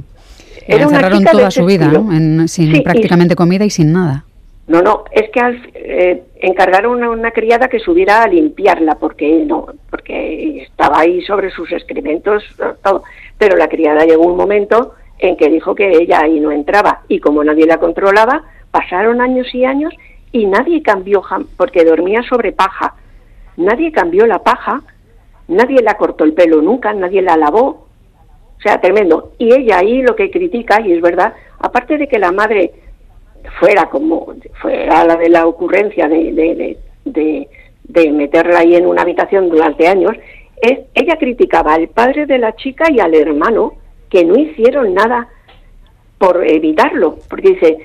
Era 0.68 0.88
una 0.88 1.32
toda 1.32 1.50
su 1.50 1.66
vida, 1.66 1.88
¿no? 1.88 2.48
sin 2.48 2.84
prácticamente 2.84 3.36
comida 3.36 3.64
y 3.64 3.70
sin 3.70 3.94
nada. 3.94 4.26
No, 4.68 4.82
no, 4.82 5.06
es 5.12 5.30
que 5.30 5.40
eh, 5.76 6.24
encargaron 6.42 7.02
a 7.02 7.10
una 7.10 7.32
criada 7.32 7.70
que 7.70 7.80
subiera 7.80 8.24
a 8.24 8.28
limpiarla 8.28 8.96
porque 8.96 9.46
no, 9.46 9.68
porque 9.90 10.64
estaba 10.64 11.00
ahí 11.00 11.22
sobre 11.22 11.52
sus 11.52 11.72
excrementos, 11.72 12.44
todo. 12.84 13.04
Pero 13.38 13.56
la 13.56 13.70
criada 13.70 14.04
llegó 14.04 14.26
un 14.26 14.36
momento 14.36 14.94
en 15.20 15.36
que 15.36 15.50
dijo 15.50 15.76
que 15.76 15.90
ella 15.90 16.22
ahí 16.22 16.40
no 16.40 16.52
entraba 16.52 17.02
y 17.08 17.20
como 17.20 17.44
nadie 17.44 17.66
la 17.66 17.78
controlaba, 17.78 18.44
pasaron 18.72 19.22
años 19.22 19.54
y 19.54 19.66
años 19.66 19.94
y 20.32 20.46
nadie 20.46 20.82
cambió 20.82 21.24
porque 21.56 21.84
dormía 21.84 22.22
sobre 22.24 22.52
paja. 22.52 22.96
Nadie 23.56 23.92
cambió 23.92 24.28
la 24.28 24.40
paja, 24.44 24.82
nadie 25.48 25.82
la 25.82 25.96
cortó 25.96 26.24
el 26.24 26.34
pelo 26.34 26.62
nunca, 26.62 26.94
nadie 26.94 27.22
la 27.22 27.38
lavó. 27.38 27.88
O 28.58 28.62
sea, 28.62 28.80
tremendo. 28.82 29.34
Y 29.38 29.54
ella 29.54 29.80
ahí 29.80 30.02
lo 30.02 30.16
que 30.16 30.32
critica, 30.32 30.82
y 30.82 30.94
es 30.94 31.02
verdad, 31.02 31.34
aparte 31.60 31.98
de 31.98 32.08
que 32.08 32.20
la 32.20 32.32
madre 32.32 32.74
fuera 33.60 33.90
como 33.90 34.34
fuera 34.62 35.04
la 35.06 35.16
de 35.16 35.30
la 35.30 35.48
ocurrencia 35.48 36.08
de, 36.08 36.78
de, 37.06 38.12
meterla 38.12 38.60
ahí 38.60 38.76
en 38.76 38.86
una 38.86 39.04
habitación 39.04 39.50
durante 39.50 39.88
años, 39.88 40.12
es, 40.62 40.80
ella 40.94 41.18
criticaba 41.18 41.74
al 41.74 41.88
padre 41.88 42.26
de 42.26 42.38
la 42.38 42.56
chica 42.56 42.92
y 42.92 43.00
al 43.00 43.14
hermano 43.14 43.74
que 44.10 44.26
no 44.26 44.38
hicieron 44.38 44.94
nada 44.94 45.28
por 46.18 46.46
evitarlo, 46.46 47.18
porque 47.30 47.50
dice, 47.50 47.78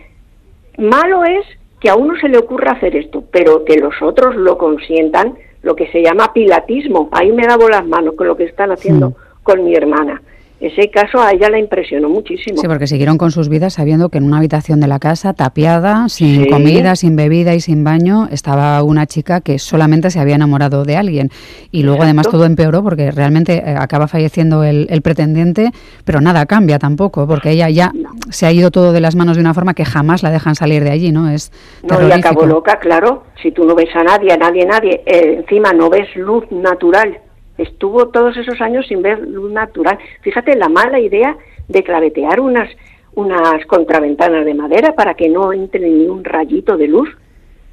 malo 0.79 1.25
es 1.25 1.45
que 1.81 1.91
a 1.91 1.97
uno 1.97 2.17
se 2.17 2.29
le 2.29 2.39
ocurra 2.39 2.73
hacer 2.73 2.97
esto, 2.97 3.25
pero 3.31 3.65
que 3.65 3.77
los 3.77 4.01
otros 4.01 4.37
lo 4.37 4.57
consientan, 4.57 5.35
lo 5.63 5.77
que 5.77 5.89
se 5.89 6.03
llama 6.03 6.33
pilatismo. 6.33 7.09
Ahí 7.13 7.33
me 7.33 7.47
dado 7.47 7.69
las 7.69 7.87
manos 7.87 8.15
con 8.15 8.27
lo 8.27 8.37
que 8.37 8.45
están 8.45 8.73
haciendo 8.73 9.15
con 9.43 9.65
mi 9.65 9.75
hermana 9.75 10.23
ese 10.63 10.91
caso 10.91 11.21
a 11.21 11.33
ella 11.33 11.51
la 11.51 11.59
impresionó 11.59 12.09
muchísimo. 12.09 12.61
Sí, 12.61 12.69
porque 12.69 12.87
siguieron 12.87 13.19
con 13.19 13.33
sus 13.33 13.49
vidas 13.49 13.75
sabiendo 13.75 14.11
que 14.11 14.19
en 14.19 14.25
una 14.25 14.39
habitación 14.39 14.81
de 14.81 14.87
la 14.87 15.01
casa, 15.01 15.33
tapiada, 15.33 16.09
sin 16.09 16.49
comida, 16.49 16.95
sin 16.95 17.17
bebida 17.17 17.55
y 17.55 17.61
sin 17.61 17.83
baño, 17.83 18.29
estaba 18.31 18.81
una 18.85 19.07
chica 19.07 19.41
que 19.41 19.59
solamente 19.59 20.11
se 20.11 20.21
había 20.21 20.37
enamorado 20.37 20.85
de 20.85 20.97
alguien. 20.97 21.31
Y 21.73 21.83
luego 21.83 22.05
además 22.05 22.29
todo 22.31 22.45
empeoró 22.45 22.83
porque 22.85 23.11
realmente 23.11 23.55
eh, 23.55 23.75
acaba 23.77 24.07
falleciendo 24.07 24.63
el, 24.63 24.87
pretendiente, 25.03 25.73
pero 26.05 26.21
nada 26.21 26.47
cambia 26.47 26.79
tampoco, 26.79 27.27
porque 27.27 27.51
ella 27.51 27.69
ya 27.69 27.91
se 28.31 28.47
ha 28.47 28.53
ido 28.53 28.71
todo 28.71 28.93
de 28.93 29.01
las 29.01 29.17
manos 29.17 29.37
de 29.37 29.41
una 29.41 29.55
forma 29.55 29.75
que 29.75 29.85
jamás 29.85 30.23
la 30.23 30.31
dejan 30.31 30.55
salir 30.55 30.85
de 30.85 30.91
allí, 30.91 31.11
¿no? 31.11 31.29
Es 31.29 31.51
no, 31.83 32.07
y 32.07 32.13
acabó 32.13 32.47
loca, 32.47 32.79
claro. 32.79 33.25
Si 33.43 33.51
tú 33.51 33.65
no 33.65 33.75
ves 33.75 33.89
a 33.97 34.05
nadie, 34.05 34.33
a 34.33 34.37
nadie, 34.37 34.63
a 34.63 34.67
nadie, 34.67 35.03
eh, 35.07 35.39
encima 35.41 35.73
no 35.73 35.91
ves 35.91 36.15
luz 36.15 36.45
natural 36.53 37.19
estuvo 37.59 38.09
todos 38.09 38.37
esos 38.37 38.61
años 38.61 38.87
sin 38.87 39.03
ver 39.03 39.21
luz 39.21 39.51
natural. 39.53 39.99
Fíjate 40.23 40.57
la 40.57 40.69
mala 40.69 41.01
idea 41.01 41.37
de 41.69 41.83
clavetear 41.83 42.41
unas, 42.41 42.69
unas 43.15 43.65
contraventanas 43.67 44.45
de 44.45 44.55
madera 44.55 44.95
para 44.95 45.15
que 45.15 45.29
no 45.29 45.53
entre 45.53 45.81
ni 45.81 46.07
un 46.07 46.25
rayito 46.25 46.77
de 46.77 46.89
luz. 46.89 47.09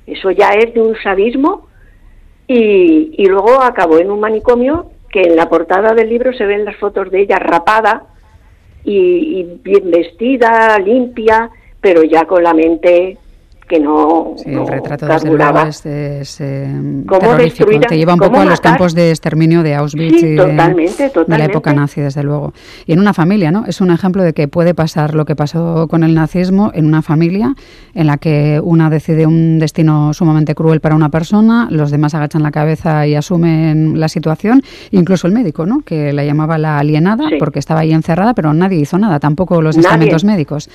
Eso 0.06 0.32
ya 0.32 0.50
es 0.50 0.74
de 0.74 0.82
un 0.82 0.96
sadismo 1.02 1.68
y, 2.48 3.14
y 3.18 3.26
luego 3.28 3.62
acabó 3.62 4.00
en 4.00 4.12
un 4.12 4.20
manicomio 4.20 4.92
que 5.10 5.22
en 5.22 5.36
la 5.36 5.50
portada 5.50 5.94
del 5.94 6.10
libro 6.10 6.34
se 6.34 6.46
ven 6.46 6.66
las 6.66 6.76
fotos 6.78 7.10
de 7.12 7.22
ella 7.22 7.38
rapada 7.38 8.04
y, 8.84 9.40
y 9.40 9.60
bien 9.64 9.92
vestida, 9.92 10.78
limpia, 10.80 11.50
pero 11.82 12.04
ya 12.04 12.26
con 12.26 12.44
la 12.44 12.54
mente 12.54 13.18
que 13.70 13.80
no. 13.80 14.34
Sí, 14.36 14.50
el 14.50 14.68
retrato 14.68 15.06
desde 15.06 15.30
luego 15.30 15.60
es, 15.60 15.86
eh, 15.86 16.26
terrorífico. 17.08 17.80
Te 17.88 17.98
lleva 17.98 18.16
un 18.16 18.20
poco 18.20 18.40
a 18.40 18.46
los 18.46 18.60
campos 18.60 18.96
de 18.96 19.12
exterminio 19.12 19.62
de 19.64 19.76
Auschwitz 19.76 20.24
y 20.24 20.36
de, 20.36 20.54
la 21.28 21.46
época 21.46 21.72
nazi, 21.72 22.02
desde 22.02 22.24
luego. 22.24 22.52
Y 22.88 22.94
en 22.94 23.00
una 23.00 23.14
familia, 23.14 23.52
¿no? 23.52 23.66
Es 23.68 23.80
un 23.80 23.92
ejemplo 23.92 24.24
de 24.24 24.34
que 24.34 24.48
puede 24.48 24.74
pasar 24.74 25.14
lo 25.14 25.24
que 25.26 25.36
pasó 25.36 25.88
con 25.88 26.04
el 26.04 26.16
nazismo 26.16 26.72
en 26.74 26.88
una 26.88 27.04
familia 27.04 27.54
en 27.94 28.08
la 28.08 28.18
que 28.18 28.60
una 28.62 28.90
decide 28.90 29.28
un 29.28 29.60
destino 29.60 30.14
sumamente 30.14 30.56
cruel 30.56 30.80
para 30.80 30.96
una 30.96 31.10
persona, 31.10 31.68
los 31.70 31.92
demás 31.92 32.16
agachan 32.16 32.42
la 32.42 32.52
cabeza 32.52 33.06
y 33.06 33.14
asumen 33.14 34.00
la 34.00 34.10
situación, 34.10 34.64
incluso 34.92 35.28
el 35.28 35.34
médico, 35.34 35.68
¿no? 35.68 35.82
Que 35.82 36.12
la 36.12 36.26
llamaba 36.26 36.58
la 36.58 36.80
alienada 36.80 37.30
porque 37.38 37.60
estaba 37.60 37.82
ahí 37.82 37.94
encerrada, 37.94 38.34
pero 38.34 38.52
nadie 38.52 38.80
hizo 38.80 38.98
nada, 38.98 39.20
tampoco 39.20 39.62
los 39.62 39.78
estamentos 39.78 40.24
médicos. 40.24 40.70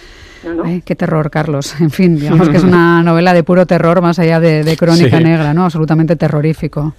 qué 0.84 0.94
terror, 0.94 1.28
Carlos. 1.30 1.74
En 1.84 1.90
fin, 1.90 2.18
digamos 2.18 2.48
que 2.48 2.56
es 2.56 2.64
una 2.64 2.83
novela 3.02 3.32
de 3.32 3.42
puro 3.42 3.66
terror 3.66 4.00
más 4.02 4.18
allá 4.18 4.40
de, 4.40 4.76
crónica 4.76 5.20
negra, 5.20 5.54
¿no? 5.54 5.64
Absolutamente 5.64 6.16
terrorífico. 6.16 6.94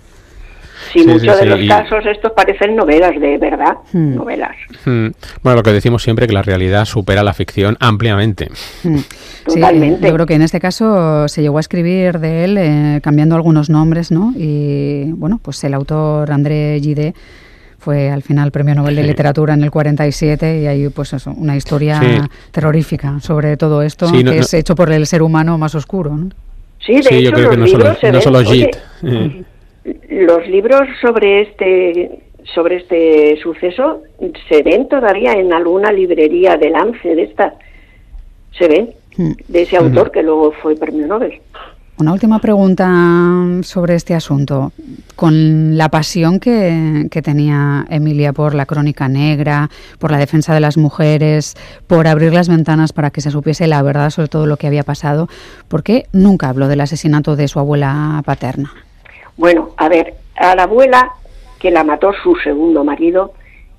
Sí, 0.92 1.06
muchos 1.06 1.40
de 1.40 1.46
los 1.46 1.68
casos 1.68 2.06
estos 2.06 2.32
parecen 2.34 2.76
novelas 2.76 3.20
de 3.20 3.38
verdad, 3.38 3.78
hmm. 3.92 4.16
novelas. 4.16 4.56
Hmm. 4.86 5.08
Bueno, 5.42 5.58
lo 5.58 5.64
que 5.64 5.72
decimos 5.72 6.04
siempre 6.04 6.28
que 6.28 6.34
la 6.34 6.42
realidad 6.42 6.86
supera 6.86 7.24
la 7.24 7.34
ficción 7.34 7.76
ampliamente. 7.80 8.50
Hmm. 8.84 9.00
Totalmente. 9.46 10.08
yo 10.08 10.14
creo 10.14 10.26
que 10.26 10.36
en 10.36 10.42
este 10.42 10.60
caso 10.60 11.28
se 11.28 11.42
llegó 11.42 11.58
a 11.58 11.62
escribir 11.62 12.20
de 12.20 12.44
él 12.44 12.58
eh, 12.58 13.00
cambiando 13.04 13.36
algunos 13.36 13.70
nombres, 13.70 14.12
¿no? 14.12 14.34
Y 14.36 15.12
bueno, 15.14 15.40
pues 15.42 15.64
el 15.64 15.74
autor 15.74 16.32
André 16.32 16.80
Gide 16.82 17.14
fue 17.86 18.10
al 18.10 18.24
final 18.24 18.52
premio 18.52 18.74
Nobel 18.74 18.96
de 18.96 19.04
Literatura 19.04 19.54
en 19.54 19.64
el 19.64 19.70
47 19.70 20.62
y 20.62 20.66
hay 20.66 20.90
pues 20.90 21.14
eso, 21.14 21.32
una 21.38 21.56
historia 21.56 22.02
terrorífica 22.50 23.20
sobre 23.20 23.58
todo 23.58 23.84
esto 23.84 24.12
que 24.12 24.40
es 24.40 24.52
hecho 24.56 24.76
por 24.76 24.92
el 24.92 25.06
ser 25.06 25.22
humano 25.22 25.60
más 25.60 25.76
oscuro. 25.76 26.18
Sí, 26.80 27.00
de 27.00 27.18
hecho, 27.20 27.32
los 27.32 27.58
libros 27.58 27.98
no 28.12 28.22
solo, 28.22 28.42
Los 30.10 30.48
libros 30.48 30.82
sobre 31.00 31.44
este 31.44 32.20
sobre 32.56 32.78
este 32.78 33.38
suceso 33.44 34.02
se 34.50 34.64
ven 34.64 34.88
todavía 34.88 35.34
en 35.34 35.54
alguna 35.54 35.92
librería 35.92 36.58
de 36.58 36.72
Lance 36.72 37.16
de 37.16 37.24
estas. 37.24 37.54
Se 38.58 38.68
ven 38.68 38.96
hmm. 39.16 39.34
de 39.48 39.62
ese 39.62 39.78
autor 39.78 40.10
que 40.10 40.24
luego 40.24 40.54
fue 40.54 40.76
premio 40.76 41.06
Nobel. 41.06 41.40
Una 41.98 42.12
última 42.12 42.40
pregunta 42.40 42.90
sobre 43.62 43.96
este 43.96 44.16
asunto. 44.16 44.74
Con 45.16 45.78
la 45.78 45.88
pasión 45.88 46.42
que, 46.42 47.08
tenía 47.24 47.86
Emilia 47.90 48.34
por 48.34 48.54
la 48.54 48.66
crónica 48.66 49.08
negra, 49.08 49.70
por 49.98 50.12
la 50.12 50.18
defensa 50.18 50.54
de 50.54 50.60
las 50.60 50.76
mujeres, 50.76 51.56
por 51.88 52.06
abrir 52.08 52.34
las 52.34 52.50
ventanas 52.50 52.92
para 52.92 53.12
que 53.12 53.22
se 53.22 53.32
supiese 53.32 53.68
la 53.68 53.82
verdad 53.82 54.10
sobre 54.10 54.28
todo 54.28 54.46
lo 54.46 54.58
que 54.58 54.68
había 54.68 54.84
pasado, 54.84 55.30
¿por 55.70 55.84
qué 55.84 56.08
nunca 56.12 56.50
habló 56.50 56.68
del 56.68 56.82
asesinato 56.82 57.38
de 57.38 57.48
su 57.48 57.60
abuela 57.60 58.22
paterna? 58.26 58.74
Bueno, 59.38 59.70
a 59.78 59.88
ver, 59.88 60.16
a 60.36 60.54
la 60.54 60.64
abuela 60.64 61.14
que 61.60 61.72
la 61.72 61.86
mató 61.86 62.12
su 62.22 62.36
segundo 62.44 62.84
marido, 62.84 63.32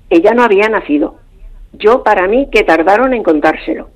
ella 0.09 0.33
no 0.33 0.41
había 0.41 0.69
nacido. 0.69 1.19
Yo, 1.73 2.03
para 2.03 2.27
mí, 2.27 2.47
que 2.51 2.63
tardaron 2.63 3.13
en 3.13 3.23
contárselo. 3.23 3.89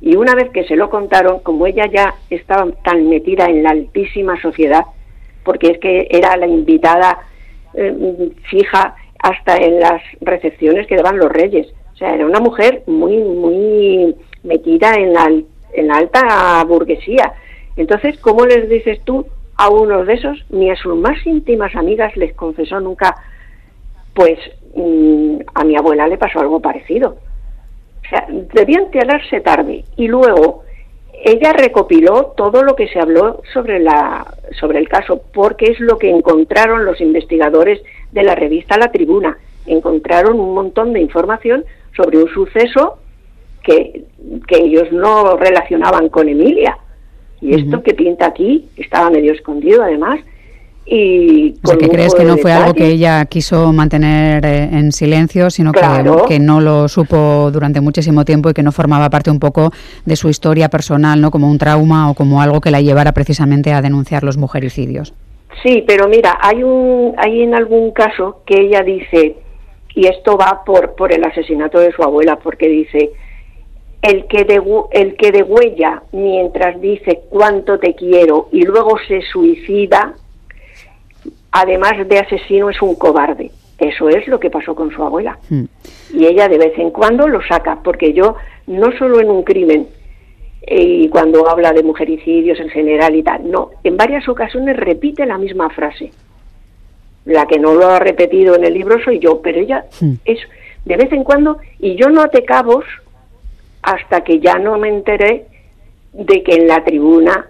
Y 0.00 0.16
una 0.16 0.34
vez 0.34 0.50
que 0.50 0.64
se 0.64 0.74
lo 0.74 0.88
contaron, 0.88 1.40
como 1.40 1.66
ella 1.66 1.84
ya 1.86 2.14
estaba 2.30 2.70
tan 2.82 3.08
metida 3.08 3.44
en 3.44 3.62
la 3.62 3.70
altísima 3.70 4.40
sociedad, 4.40 4.84
porque 5.44 5.72
es 5.72 5.78
que 5.78 6.08
era 6.10 6.36
la 6.36 6.46
invitada 6.46 7.18
eh, 7.74 8.32
fija 8.50 8.94
hasta 9.18 9.56
en 9.56 9.80
las 9.80 10.02
recepciones 10.22 10.86
que 10.86 10.96
daban 10.96 11.18
los 11.18 11.30
reyes. 11.30 11.68
O 11.92 11.96
sea, 11.96 12.14
era 12.14 12.24
una 12.24 12.40
mujer 12.40 12.82
muy, 12.86 13.18
muy 13.18 14.16
metida 14.42 14.94
en 14.94 15.12
la, 15.12 15.30
en 15.74 15.88
la 15.88 15.96
alta 15.96 16.64
burguesía. 16.64 17.34
Entonces, 17.76 18.18
¿cómo 18.18 18.46
les 18.46 18.68
dices 18.68 19.00
tú 19.04 19.26
a 19.56 19.68
uno 19.68 20.04
de 20.04 20.14
esos? 20.14 20.44
Ni 20.48 20.70
a 20.70 20.76
sus 20.76 20.96
más 20.96 21.24
íntimas 21.26 21.76
amigas 21.76 22.16
les 22.16 22.32
confesó 22.34 22.80
nunca, 22.80 23.14
pues 24.14 24.38
a 25.54 25.64
mi 25.64 25.76
abuela 25.76 26.06
le 26.06 26.18
pasó 26.18 26.40
algo 26.40 26.60
parecido. 26.60 27.16
Sea, 28.08 28.26
debía 28.28 28.78
enterarse 28.78 29.40
tarde. 29.40 29.84
Y 29.96 30.08
luego 30.08 30.62
ella 31.24 31.52
recopiló 31.52 32.32
todo 32.36 32.62
lo 32.62 32.74
que 32.74 32.88
se 32.88 32.98
habló 32.98 33.42
sobre 33.52 33.78
la 33.78 34.26
sobre 34.58 34.78
el 34.78 34.88
caso 34.88 35.22
porque 35.32 35.66
es 35.66 35.80
lo 35.80 35.98
que 35.98 36.10
encontraron 36.10 36.84
los 36.84 37.00
investigadores 37.00 37.80
de 38.12 38.22
la 38.22 38.34
revista 38.34 38.78
La 38.78 38.90
Tribuna. 38.90 39.38
Encontraron 39.66 40.40
un 40.40 40.54
montón 40.54 40.92
de 40.92 41.00
información 41.00 41.64
sobre 41.96 42.18
un 42.18 42.28
suceso 42.28 42.98
que, 43.62 44.04
que 44.46 44.56
ellos 44.56 44.90
no 44.92 45.36
relacionaban 45.36 46.08
con 46.08 46.28
Emilia. 46.28 46.78
Y 47.42 47.54
esto 47.54 47.82
que 47.82 47.94
pinta 47.94 48.26
aquí 48.26 48.68
estaba 48.76 49.10
medio 49.10 49.32
escondido 49.32 49.82
además 49.82 50.20
y 50.86 51.54
o 51.64 51.78
que 51.78 51.88
crees 51.88 52.14
que 52.14 52.24
no 52.24 52.36
fue 52.38 52.52
algo 52.52 52.74
que 52.74 52.88
ella 52.88 53.24
quiso 53.26 53.72
mantener 53.72 54.44
eh, 54.44 54.68
en 54.72 54.90
silencio, 54.90 55.50
sino 55.50 55.72
que, 55.72 55.80
que, 56.26 56.40
no 56.40 56.60
lo 56.60 56.88
supo 56.88 57.50
durante 57.52 57.80
muchísimo 57.80 58.24
tiempo 58.24 58.50
y 58.50 58.54
que 58.54 58.62
no 58.62 58.72
formaba 58.72 59.08
parte 59.08 59.30
un 59.30 59.38
poco 59.38 59.70
de 60.04 60.16
su 60.16 60.28
historia 60.28 60.68
personal, 60.68 61.20
¿no? 61.20 61.30
Como 61.30 61.48
un 61.48 61.58
trauma 61.58 62.10
o 62.10 62.14
como 62.14 62.42
algo 62.42 62.60
que 62.60 62.70
la 62.70 62.80
llevara 62.80 63.12
precisamente 63.12 63.72
a 63.72 63.82
denunciar 63.82 64.24
los 64.24 64.36
mujericidios. 64.36 65.14
Sí, 65.62 65.84
pero 65.86 66.08
mira, 66.08 66.38
hay 66.40 66.62
un 66.62 67.14
hay 67.18 67.42
en 67.42 67.54
algún 67.54 67.92
caso 67.92 68.42
que 68.46 68.60
ella 68.60 68.82
dice 68.82 69.36
y 69.94 70.06
esto 70.06 70.36
va 70.36 70.62
por 70.64 70.94
por 70.94 71.12
el 71.12 71.22
asesinato 71.24 71.78
de 71.78 71.92
su 71.92 72.02
abuela 72.02 72.36
porque 72.36 72.68
dice 72.68 73.10
el 74.02 74.26
que 74.26 74.44
de, 74.44 74.62
el 74.92 75.16
que 75.16 75.30
degüella 75.30 76.02
mientras 76.12 76.80
dice 76.80 77.20
cuánto 77.28 77.78
te 77.78 77.94
quiero 77.94 78.48
y 78.50 78.62
luego 78.62 78.96
se 79.06 79.20
suicida 79.22 80.14
además 81.52 81.92
de 82.08 82.18
asesino, 82.18 82.70
es 82.70 82.80
un 82.82 82.94
cobarde. 82.94 83.50
Eso 83.78 84.08
es 84.08 84.26
lo 84.28 84.38
que 84.38 84.50
pasó 84.50 84.74
con 84.74 84.90
su 84.90 85.02
abuela. 85.02 85.38
Hmm. 85.48 85.64
Y 86.12 86.26
ella 86.26 86.48
de 86.48 86.58
vez 86.58 86.78
en 86.78 86.90
cuando 86.90 87.28
lo 87.28 87.40
saca, 87.42 87.80
porque 87.82 88.12
yo, 88.12 88.36
no 88.66 88.92
solo 88.98 89.20
en 89.20 89.30
un 89.30 89.42
crimen, 89.42 89.88
y 90.66 91.08
cuando 91.08 91.48
habla 91.48 91.72
de 91.72 91.82
mujericidios 91.82 92.60
en 92.60 92.68
general 92.68 93.16
y 93.16 93.22
tal. 93.22 93.50
No, 93.50 93.70
en 93.82 93.96
varias 93.96 94.28
ocasiones 94.28 94.76
repite 94.76 95.24
la 95.26 95.38
misma 95.38 95.70
frase. 95.70 96.12
La 97.24 97.46
que 97.46 97.58
no 97.58 97.74
lo 97.74 97.88
ha 97.88 97.98
repetido 97.98 98.54
en 98.54 98.64
el 98.64 98.74
libro 98.74 99.02
soy 99.02 99.18
yo, 99.18 99.40
pero 99.40 99.58
ella 99.58 99.86
hmm. 100.00 100.14
es 100.24 100.38
de 100.84 100.96
vez 100.96 101.12
en 101.12 101.24
cuando, 101.24 101.58
y 101.78 101.96
yo 101.96 102.08
no 102.08 102.28
te 102.28 102.44
cabos 102.44 102.84
hasta 103.82 104.22
que 104.22 104.40
ya 104.40 104.58
no 104.58 104.78
me 104.78 104.88
enteré 104.88 105.46
de 106.12 106.42
que 106.42 106.54
en 106.54 106.66
la 106.66 106.84
tribuna 106.84 107.46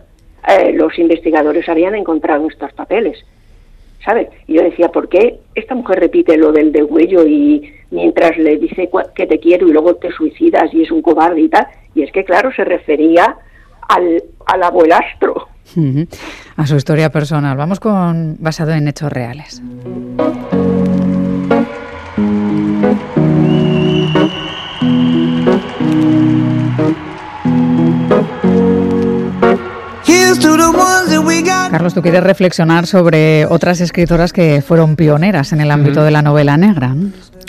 eh, 0.48 0.72
los 0.72 0.98
investigadores 0.98 1.68
habían 1.68 1.94
encontrado 1.94 2.46
estos 2.48 2.72
papeles. 2.72 3.24
¿Sabes? 4.04 4.28
Y 4.46 4.54
yo 4.54 4.62
decía, 4.62 4.88
¿por 4.88 5.08
qué 5.08 5.40
esta 5.54 5.74
mujer 5.74 6.00
repite 6.00 6.36
lo 6.36 6.52
del 6.52 6.72
degüello 6.72 7.26
y 7.26 7.72
mientras 7.90 8.36
le 8.38 8.56
dice 8.56 8.88
que 9.14 9.26
te 9.26 9.38
quiero 9.38 9.68
y 9.68 9.72
luego 9.72 9.94
te 9.96 10.10
suicidas 10.10 10.72
y 10.72 10.82
es 10.82 10.90
un 10.90 11.02
cobarde 11.02 11.40
y 11.42 11.48
tal? 11.48 11.66
Y 11.94 12.02
es 12.02 12.12
que, 12.12 12.24
claro, 12.24 12.50
se 12.52 12.64
refería 12.64 13.36
al, 13.88 14.22
al 14.46 14.62
abuelastro. 14.62 15.48
A 16.56 16.66
su 16.66 16.76
historia 16.76 17.10
personal. 17.10 17.56
Vamos 17.56 17.78
con 17.78 18.36
basado 18.40 18.72
en 18.72 18.88
hechos 18.88 19.12
reales. 19.12 19.62
Carlos, 31.70 31.94
tú 31.94 32.02
quieres 32.02 32.24
reflexionar 32.24 32.88
sobre 32.88 33.46
otras 33.46 33.80
escritoras 33.80 34.32
que 34.32 34.60
fueron 34.60 34.96
pioneras 34.96 35.52
en 35.52 35.60
el 35.60 35.70
ámbito 35.70 36.02
de 36.02 36.10
la 36.10 36.20
novela 36.20 36.56
negra. 36.56 36.96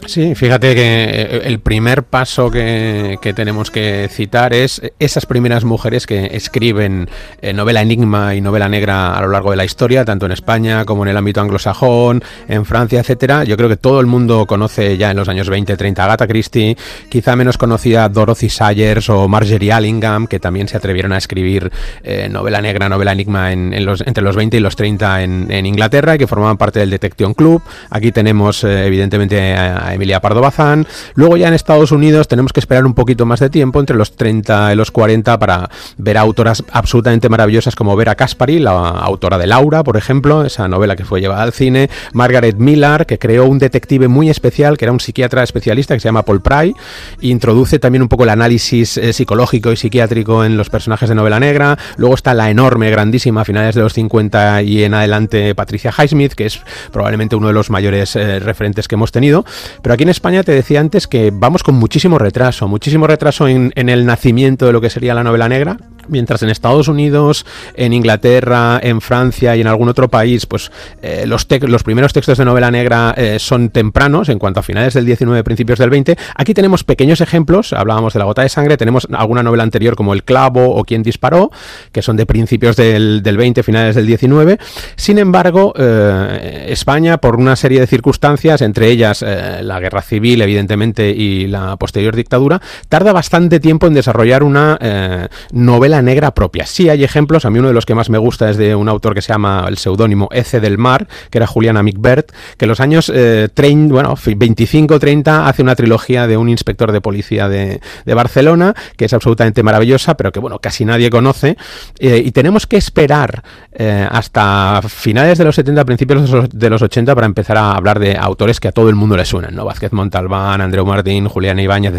Sí, 0.08 0.34
fíjate 0.36 0.74
que 0.74 1.04
eh, 1.04 1.42
el 1.46 1.60
primer 1.60 2.04
paso 2.04 2.50
que, 2.50 3.18
tenemos 3.36 3.70
que 3.72 4.10
citar 4.12 4.54
es 4.54 4.82
esas 5.00 5.26
primeras 5.26 5.64
mujeres 5.64 6.08
que 6.08 6.32
escriben 6.34 7.08
eh, 7.42 7.54
novela 7.54 7.82
enigma 7.82 8.36
y 8.36 8.42
novela 8.42 8.68
negra 8.68 9.16
a 9.16 9.22
lo 9.22 9.30
largo 9.30 9.52
de 9.52 9.58
la 9.58 9.64
historia, 9.64 10.04
tanto 10.04 10.26
en 10.26 10.32
España 10.32 10.86
como 10.86 11.04
en 11.04 11.10
el 11.10 11.18
ámbito 11.18 11.40
anglosajón, 11.40 12.24
en 12.48 12.66
Francia, 12.66 13.00
etcétera. 13.00 13.44
Yo 13.44 13.56
creo 13.58 13.70
que 13.70 13.78
todo 13.78 14.00
el 14.00 14.08
mundo 14.08 14.46
conoce 14.48 14.98
ya 14.98 15.12
en 15.12 15.18
los 15.18 15.30
años 15.30 15.50
20, 15.50 15.78
30 15.78 16.04
Agatha 16.04 16.28
Christie, 16.28 16.76
quizá 17.08 17.36
menos 17.36 17.58
conocida 17.58 18.10
Dorothy 18.10 18.50
Sayers 18.50 19.10
o 19.10 19.28
Marjorie 19.28 19.72
Allingham, 19.72 20.28
que 20.28 20.40
también 20.40 20.68
se 20.68 20.78
atrevieron 20.78 21.14
a 21.14 21.18
escribir 21.18 21.72
eh, 22.04 22.28
novela 22.30 22.62
negra, 22.62 22.90
novela 22.90 23.12
enigma 23.12 23.52
en, 23.52 23.86
los, 23.86 24.02
entre 24.02 24.24
los 24.24 24.36
20 24.36 24.58
y 24.58 24.60
los 24.60 24.76
30 24.76 25.24
en, 25.24 25.52
en, 25.52 25.66
Inglaterra 25.66 26.16
y 26.16 26.18
que 26.18 26.28
formaban 26.28 26.58
parte 26.58 26.80
del 26.80 26.90
Detection 26.90 27.34
Club. 27.34 27.62
Aquí 27.90 28.12
tenemos 28.12 28.64
evidentemente 28.64 29.54
a 29.54 29.90
Emilia 29.93 30.21
Pardo 30.21 30.41
Bazán. 30.41 30.88
Luego 31.15 31.38
ya 31.38 31.47
en 31.47 31.54
Estados 31.54 31.91
Unidos 31.91 32.27
tenemos 32.27 32.54
que 32.54 32.60
esperar 32.60 32.86
un 32.86 32.93
poquito 32.93 33.25
más 33.25 33.39
de 33.39 33.49
tiempo, 33.49 33.80
entre 33.80 33.95
los 33.95 34.15
30 34.15 34.73
y 34.73 34.75
los 34.75 34.91
40, 34.91 35.38
para 35.39 35.69
ver 35.97 36.17
autoras 36.17 36.63
absolutamente 36.71 37.30
maravillosas 37.30 37.75
como 37.75 37.95
Vera 37.95 38.15
Caspari, 38.15 38.60
la 38.60 38.71
autora 38.71 39.38
de 39.38 39.47
Laura, 39.47 39.84
por 39.84 39.97
ejemplo, 39.97 40.45
esa 40.45 40.67
novela 40.67 40.95
que 40.95 41.06
fue 41.06 41.21
llevada 41.21 41.43
al 41.43 41.54
cine, 41.54 41.89
Margaret 42.13 42.58
Miller, 42.58 43.06
que 43.06 43.19
creó 43.19 43.45
un 43.45 43.60
detective 43.60 44.08
muy 44.08 44.30
especial, 44.30 44.77
que 44.77 44.86
era 44.86 44.91
un 44.91 44.99
psiquiatra 44.99 45.43
especialista 45.43 45.93
que 45.93 45.99
se 45.99 46.08
llama 46.08 46.23
Paul 46.23 46.41
Pry, 46.41 46.75
introduce 47.21 47.80
también 47.80 48.01
un 48.01 48.08
poco 48.08 48.23
el 48.23 48.30
análisis 48.30 48.97
eh, 48.97 49.13
psicológico 49.13 49.71
y 49.71 49.77
psiquiátrico 49.77 50.43
en 50.45 50.58
los 50.58 50.69
personajes 50.69 51.10
de 51.10 51.15
novela 51.15 51.39
negra. 51.39 51.77
Luego 51.97 52.15
está 52.15 52.34
la 52.34 52.49
enorme, 52.49 52.89
grandísima, 52.89 53.41
a 53.41 53.45
finales 53.45 53.75
de 53.75 53.82
los 53.82 53.93
50 53.93 54.62
y 54.63 54.84
en 54.84 54.93
adelante, 54.93 55.56
Patricia 55.56 55.93
Highsmith, 55.97 56.34
que 56.34 56.45
es 56.45 56.62
probablemente 56.91 57.36
uno 57.36 57.47
de 57.47 57.54
los 57.54 57.69
mayores 57.69 58.15
eh, 58.15 58.39
referentes 58.39 58.88
que 58.88 58.95
hemos 58.95 59.12
tenido. 59.12 59.45
Pero 59.82 59.94
aquí 59.94 60.04
en 60.04 60.10
España 60.10 60.44
te 60.44 60.52
decía 60.52 60.80
antes 60.80 61.08
que 61.08 61.32
vamos 61.34 61.63
con 61.63 61.76
muchísimo 61.76 62.20
retraso, 62.20 62.67
muchísimo 62.67 63.08
retraso 63.08 63.48
en, 63.48 63.72
en 63.76 63.89
el 63.89 64.06
nacimiento 64.06 64.65
de 64.65 64.74
lo 64.74 64.82
que 64.82 64.89
sería 64.89 65.13
la 65.13 65.24
novela 65.24 65.50
negra. 65.50 65.78
Mientras 66.12 66.43
en 66.43 66.50
Estados 66.50 66.89
Unidos, 66.89 67.45
en 67.74 67.93
Inglaterra, 67.93 68.82
en 68.84 69.00
Francia 69.00 69.56
y 69.56 69.62
en 69.62 69.67
algún 69.67 69.88
otro 69.88 70.10
país, 70.10 70.45
pues 70.45 70.69
eh, 71.02 71.24
los, 71.26 71.45
primeros 71.45 72.12
textos 72.12 72.38
de 72.38 72.43
novela 72.43 72.69
negra 72.69 73.13
eh, 73.15 73.39
son 73.39 73.69
tempranos, 73.69 74.28
en 74.28 74.38
cuanto 74.38 74.60
a 74.60 74.63
finales 74.63 74.93
del 74.93 75.06
19, 75.06 75.41
principios 75.45 75.80
del 75.80 75.89
20. 75.89 76.17
Aquí 76.36 76.54
tenemos 76.54 76.84
pequeños 76.84 77.21
ejemplos, 77.21 77.71
hablábamos 77.71 78.12
de 78.12 78.19
la 78.19 78.26
gota 78.26 78.41
de 78.41 78.50
sangre, 78.50 78.76
tenemos 78.76 79.08
alguna 79.13 79.41
novela 79.41 79.63
anterior 79.63 79.95
como 79.95 80.13
El 80.13 80.26
clavo 80.26 80.76
o 80.76 80.84
Quién 80.84 81.02
disparó, 81.02 81.50
que 81.93 82.02
son 82.02 82.17
de 82.17 82.26
principios 82.26 82.76
del, 82.76 83.24
del 83.24 83.38
20, 83.38 83.63
finales 83.63 83.95
del 83.95 84.06
19. 84.06 84.58
Sin 84.97 85.17
embargo, 85.17 85.74
eh, 85.78 86.67
España, 86.71 87.19
por 87.19 87.38
una 87.38 87.56
serie 87.56 87.80
de 87.80 87.88
circunstancias, 87.88 88.62
entre 88.62 88.89
ellas 88.89 89.21
la 89.21 89.80
guerra 89.80 90.02
civil, 90.02 90.41
evidentemente, 90.41 91.10
y 91.10 91.47
la 91.47 91.78
posterior 91.78 92.15
dictadura, 92.15 92.62
tarda 92.89 93.13
bastante 93.13 93.62
tiempo 93.62 93.88
en 93.88 93.93
desarrollar 93.93 94.43
una 94.43 95.30
novela 95.52 96.01
negra 96.02 96.32
propia. 96.32 96.66
Sí 96.66 96.90
hay 96.90 97.04
ejemplos, 97.04 97.46
a 97.46 97.50
mí 97.50 97.60
uno 97.60 97.68
de 97.68 97.74
los 97.74 97.86
que 97.86 97.96
más 97.96 98.10
me 98.10 98.18
gusta 98.18 98.50
es 98.50 98.58
de 98.58 98.76
un 98.76 98.90
autor 98.90 99.14
que 99.14 99.22
se 99.22 99.34
llama 99.34 99.66
el 99.68 99.78
seudónimo 99.78 100.30
Ece 100.32 100.60
del 100.60 100.78
Mar, 100.78 101.08
que 101.30 101.38
era 101.38 101.48
Juliana 101.48 101.84
Micbert, 101.84 102.32
que 102.58 102.66
en 102.66 102.70
los 102.70 102.80
años 102.80 103.08
30, 103.08 103.62
eh, 103.62 103.88
bueno, 103.90 104.16
25-30 104.16 105.48
hace 105.48 105.62
una 105.62 105.76
trilogía 105.76 106.28
de 106.28 106.38
un 106.38 106.50
inspector 106.50 106.92
de 106.92 107.02
policía 107.02 107.48
de, 107.48 107.80
Barcelona, 108.06 108.76
que 108.98 109.06
es 109.06 109.14
absolutamente 109.14 109.64
maravillosa, 109.64 110.16
pero 110.16 110.32
que 110.32 110.40
bueno, 110.40 110.60
casi 110.60 110.86
nadie 110.86 111.10
conoce, 111.10 111.58
eh, 112.00 112.22
y 112.24 112.32
tenemos 112.32 112.68
que 112.68 112.78
esperar 112.78 113.44
eh, 113.72 114.08
hasta 114.10 114.82
finales 114.88 115.38
de 115.38 115.46
los 115.46 115.56
70, 115.56 115.86
principios 115.86 116.50
de 116.52 116.70
los 116.70 116.82
80 116.82 117.16
para 117.16 117.26
empezar 117.26 117.58
a 117.58 117.72
hablar 117.72 118.00
de 118.00 118.18
autores 118.18 118.60
que 118.60 118.68
a 118.68 118.72
todo 118.72 118.90
el 118.90 118.96
mundo 118.96 119.16
le 119.16 119.26
suenan, 119.26 119.56
¿no? 119.56 119.66
Vázquez 119.66 119.94
Montalbán, 119.94 120.62
Andreu 120.62 120.86
Martín, 120.86 121.28
Juliana 121.28 121.62
Ibáñez, 121.62 121.94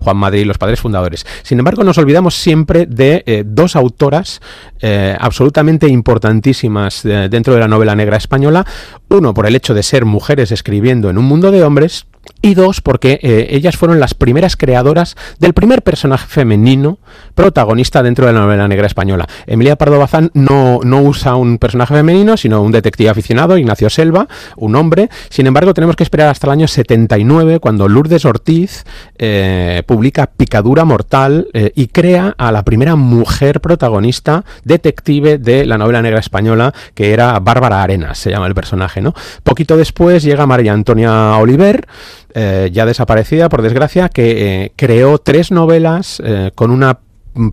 Juan 0.00 0.16
Madrid, 0.16 0.46
los 0.46 0.58
padres 0.58 0.80
fundadores. 0.80 1.24
Sin 1.42 1.58
embargo, 1.58 1.84
nos 1.84 1.98
olvidamos 1.98 2.34
siempre 2.34 2.86
de 2.86 3.41
dos 3.44 3.76
autoras 3.76 4.40
eh, 4.80 5.16
absolutamente 5.18 5.88
importantísimas 5.88 7.04
eh, 7.04 7.28
dentro 7.30 7.54
de 7.54 7.60
la 7.60 7.68
novela 7.68 7.94
negra 7.94 8.16
española. 8.16 8.66
Uno, 9.08 9.34
por 9.34 9.46
el 9.46 9.56
hecho 9.56 9.74
de 9.74 9.82
ser 9.82 10.04
mujeres 10.04 10.52
escribiendo 10.52 11.10
en 11.10 11.18
un 11.18 11.24
mundo 11.24 11.50
de 11.50 11.62
hombres, 11.62 12.06
y 12.40 12.54
dos, 12.54 12.80
porque 12.80 13.20
eh, 13.22 13.48
ellas 13.50 13.76
fueron 13.76 14.00
las 14.00 14.14
primeras 14.14 14.56
creadoras 14.56 15.16
del 15.38 15.54
primer 15.54 15.82
personaje 15.82 16.26
femenino 16.26 16.98
protagonista 17.34 18.02
dentro 18.02 18.26
de 18.26 18.32
la 18.32 18.40
novela 18.40 18.66
negra 18.66 18.86
española. 18.86 19.26
Emilia 19.46 19.76
Pardo 19.76 19.98
Bazán 19.98 20.30
no, 20.34 20.80
no 20.82 21.02
usa 21.02 21.36
un 21.36 21.58
personaje 21.58 21.94
femenino, 21.94 22.36
sino 22.36 22.60
un 22.60 22.72
detective 22.72 23.08
aficionado, 23.10 23.56
Ignacio 23.58 23.88
Selva, 23.90 24.26
un 24.56 24.74
hombre. 24.74 25.08
Sin 25.28 25.46
embargo, 25.46 25.72
tenemos 25.72 25.94
que 25.94 26.02
esperar 26.02 26.28
hasta 26.28 26.48
el 26.48 26.52
año 26.52 26.68
79, 26.68 27.60
cuando 27.60 27.88
Lourdes 27.88 28.24
Ortiz 28.24 28.84
eh, 29.18 29.82
publica 29.86 30.26
Picadura 30.26 30.84
Mortal 30.84 31.48
eh, 31.52 31.72
y 31.76 31.88
crea 31.88 32.34
a 32.36 32.50
la 32.50 32.64
primera 32.64 32.96
mujer 32.96 33.60
protagonista 33.60 34.44
detective 34.64 35.38
de 35.38 35.64
la 35.64 35.78
novela 35.78 36.02
negra 36.02 36.18
española, 36.18 36.74
que 36.94 37.12
era 37.12 37.38
Bárbara 37.38 37.82
Arenas, 37.82 38.18
se 38.18 38.30
llama 38.30 38.46
el 38.46 38.54
personaje. 38.54 39.00
¿no? 39.00 39.14
Poquito 39.42 39.76
después 39.76 40.22
llega 40.22 40.46
María 40.46 40.72
Antonia 40.72 41.36
Oliver, 41.36 41.86
eh, 42.34 42.70
ya 42.72 42.86
desaparecida 42.86 43.48
por 43.48 43.62
desgracia, 43.62 44.08
que 44.08 44.64
eh, 44.64 44.72
creó 44.76 45.18
tres 45.18 45.50
novelas 45.50 46.22
eh, 46.24 46.50
con 46.54 46.70
una 46.70 46.98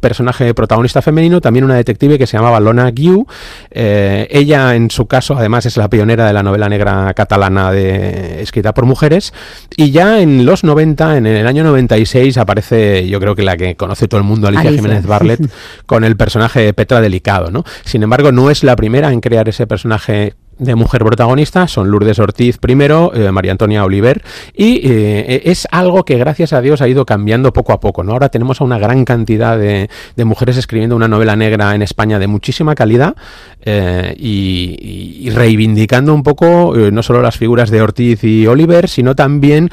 personaje 0.01 0.53
protagonista 0.53 1.01
femenino, 1.01 1.39
también 1.39 1.63
una 1.63 1.75
detective 1.75 2.17
que 2.17 2.27
se 2.27 2.35
llamaba 2.35 2.59
Lona 2.59 2.91
Guiu. 2.91 3.25
ella, 3.71 4.75
en 4.75 4.91
su 4.91 5.07
caso, 5.07 5.37
además 5.37 5.65
es 5.65 5.77
la 5.77 5.89
pionera 5.89 6.27
de 6.27 6.33
la 6.33 6.43
novela 6.43 6.67
negra 6.67 7.13
catalana 7.13 7.71
de, 7.71 8.41
escrita 8.41 8.73
por 8.73 8.85
mujeres. 8.85 9.33
Y 9.77 9.91
ya 9.91 10.19
en 10.19 10.45
los 10.45 10.65
90, 10.65 11.17
en 11.17 11.25
el 11.27 11.47
año 11.47 11.63
96, 11.63 12.37
aparece, 12.37 13.07
yo 13.07 13.21
creo 13.21 13.35
que 13.35 13.43
la 13.43 13.55
que 13.55 13.77
conoce 13.77 14.09
todo 14.09 14.19
el 14.19 14.27
mundo, 14.27 14.49
Alicia, 14.49 14.71
Jiménez 14.71 15.05
Barlet, 15.05 15.39
con 15.85 16.03
el 16.03 16.17
personaje 16.17 16.59
de 16.59 16.73
Petra 16.73 16.99
Delicado. 16.99 17.49
¿no? 17.49 17.63
Sin 17.85 18.03
embargo, 18.03 18.33
no 18.33 18.51
es 18.51 18.65
la 18.65 18.75
primera 18.75 19.13
en 19.13 19.21
crear 19.21 19.47
ese 19.47 19.65
personaje 19.65 20.35
de 20.59 20.75
mujer 20.75 21.03
protagonista 21.03 21.67
son 21.67 21.89
Lourdes 21.89 22.19
Ortiz 22.19 22.57
primero, 22.57 23.11
eh, 23.13 23.31
María 23.31 23.51
Antonia 23.51 23.83
Oliver, 23.83 24.21
y 24.53 24.81
eh, 24.83 25.41
es 25.45 25.67
algo 25.71 26.03
que 26.03 26.17
gracias 26.17 26.53
a 26.53 26.61
Dios 26.61 26.81
ha 26.81 26.87
ido 26.87 27.05
cambiando 27.05 27.53
poco 27.53 27.73
a 27.73 27.79
poco. 27.79 28.03
¿no? 28.03 28.11
Ahora 28.11 28.29
tenemos 28.29 28.61
a 28.61 28.65
una 28.65 28.77
gran 28.77 29.05
cantidad 29.05 29.57
de, 29.57 29.89
mujeres 30.17 30.57
escribiendo 30.57 30.95
una 30.95 31.07
novela 31.07 31.35
negra 31.35 31.73
en 31.73 31.81
España 31.81 32.19
de 32.19 32.27
muchísima 32.27 32.75
calidad 32.75 33.15
eh, 33.61 34.13
y, 34.17 35.29
reivindicando 35.31 36.13
un 36.13 36.23
poco 36.23 36.73
no 36.91 37.03
solo 37.03 37.21
las 37.21 37.37
figuras 37.37 37.69
de 37.69 37.81
Ortiz 37.81 38.23
y 38.23 38.45
Oliver, 38.45 38.89
sino 38.89 39.15
también 39.15 39.69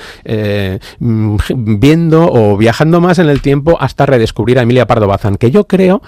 viendo 0.98 2.30
o 2.30 2.56
viajando 2.56 3.00
más 3.00 3.18
en 3.18 3.28
el 3.28 3.42
tiempo 3.42 3.76
hasta 3.80 4.06
redescubrir 4.06 4.58
a 4.58 4.62
Emilia 4.62 4.86
Pardo 4.86 5.08
Bazán, 5.08 5.36
que 5.36 5.50
yo 5.50 5.66
creo 5.66 6.02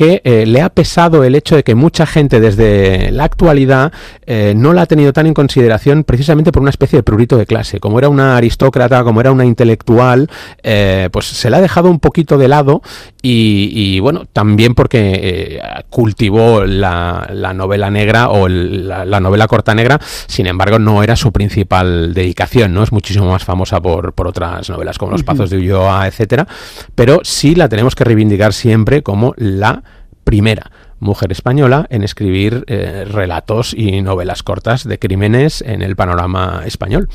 que 0.00 0.22
eh, 0.24 0.46
le 0.46 0.62
ha 0.62 0.70
pesado 0.70 1.24
el 1.24 1.34
hecho 1.34 1.56
de 1.56 1.62
que 1.62 1.74
mucha 1.74 2.06
gente 2.06 2.40
desde 2.40 3.10
la 3.12 3.24
actualidad 3.24 3.92
eh, 4.24 4.54
no 4.56 4.72
la 4.72 4.80
ha 4.80 4.86
tenido 4.86 5.12
tan 5.12 5.26
en 5.26 5.34
consideración 5.34 6.04
precisamente 6.04 6.52
por 6.52 6.62
una 6.62 6.70
especie 6.70 6.98
de 6.98 7.02
prurito 7.02 7.36
de 7.36 7.44
clase. 7.44 7.80
Como 7.80 7.98
era 7.98 8.08
una 8.08 8.38
aristócrata, 8.38 9.04
como 9.04 9.20
era 9.20 9.30
una 9.30 9.44
intelectual, 9.44 10.30
eh, 10.62 11.10
pues 11.12 11.26
se 11.26 11.50
la 11.50 11.58
ha 11.58 11.60
dejado 11.60 11.90
un 11.90 12.00
poquito 12.00 12.38
de 12.38 12.48
lado 12.48 12.80
y, 13.20 14.00
bueno, 14.00 14.24
también 14.32 14.74
porque 14.74 15.60
cultivó 15.90 16.64
la, 16.64 17.28
novela 17.54 17.90
negra 17.90 18.30
o 18.30 18.48
la, 18.48 19.20
novela 19.20 19.48
corta 19.48 19.74
negra, 19.74 20.00
sin 20.26 20.46
embargo 20.46 20.78
no 20.78 21.02
era 21.02 21.14
su 21.14 21.30
principal 21.30 22.14
dedicación, 22.14 22.72
¿no? 22.72 22.82
Es 22.82 22.90
muchísimo 22.90 23.30
más 23.30 23.44
famosa 23.44 23.82
por, 23.82 24.14
por 24.14 24.28
otras 24.28 24.70
novelas 24.70 24.96
como 24.96 25.12
Los 25.12 25.24
Pazos 25.24 25.50
de 25.50 25.58
Ulloa, 25.58 26.06
etcétera, 26.06 26.48
pero 26.94 27.20
sí 27.22 27.54
la 27.54 27.68
tenemos 27.68 27.94
que 27.94 28.04
reivindicar 28.04 28.54
siempre 28.54 29.02
como 29.02 29.34
la 29.36 29.82
primera 30.24 30.70
mujer 31.00 31.32
española 31.32 31.86
en 31.90 32.04
escribir 32.04 32.64
eh, 32.66 33.06
relatos 33.10 33.74
y 33.74 34.02
novelas 34.02 34.42
cortas 34.42 34.84
de 34.84 34.98
crímenes 34.98 35.62
en 35.62 35.82
el 35.82 35.96
panorama 35.96 36.62
español. 36.66 37.08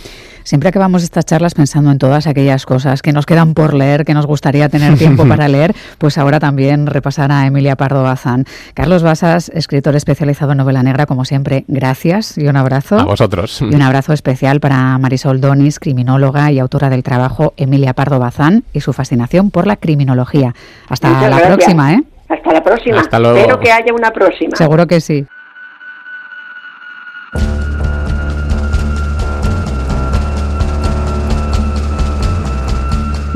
Siempre 0.43 0.69
acabamos 0.69 1.01
estas 1.01 1.25
charlas 1.25 1.55
pensando 1.55 1.89
en 1.89 1.97
todas 1.97 2.27
aquellas 2.27 2.65
cosas 2.65 3.01
que 3.01 3.13
nos 3.13 3.25
quedan 3.25 3.55
por 3.55 3.73
leer, 3.73 4.05
que 4.05 4.13
nos 4.13 4.27
gustaría 4.27 4.69
tener 4.69 4.95
tiempo 4.97 5.25
para 5.27 5.47
leer, 5.47 5.75
pues 5.97 6.17
ahora 6.17 6.39
también 6.39 6.85
repasar 6.87 7.31
a 7.31 7.47
Emilia 7.47 7.75
Pardo 7.75 8.03
Bazán. 8.03 8.45
Carlos 8.73 9.01
Basas, 9.01 9.49
escritor 9.49 9.95
especializado 9.95 10.51
en 10.51 10.59
novela 10.59 10.83
negra, 10.83 11.05
como 11.05 11.25
siempre, 11.25 11.65
gracias 11.67 12.37
y 12.37 12.47
un 12.47 12.57
abrazo. 12.57 12.99
A 12.99 13.05
vosotros. 13.05 13.61
Y 13.61 13.73
un 13.73 13.81
abrazo 13.81 14.13
especial 14.13 14.59
para 14.59 14.97
Marisol 14.97 15.41
Donis, 15.41 15.79
criminóloga 15.79 16.51
y 16.51 16.59
autora 16.59 16.89
del 16.89 17.03
trabajo 17.03 17.53
Emilia 17.57 17.93
Pardo 17.93 18.19
Bazán 18.19 18.65
y 18.73 18.81
su 18.81 18.93
fascinación 18.93 19.51
por 19.51 19.65
la 19.65 19.77
criminología. 19.77 20.53
Hasta 20.89 21.27
la 21.27 21.39
próxima, 21.39 21.93
¿eh? 21.93 22.03
Hasta 22.27 22.53
la 22.53 22.63
próxima. 22.63 23.01
Espero 23.01 23.59
que 23.59 23.71
haya 23.71 23.93
una 23.93 24.11
próxima. 24.11 24.55
Seguro 24.55 24.87
que 24.87 24.99
sí. 24.99 25.25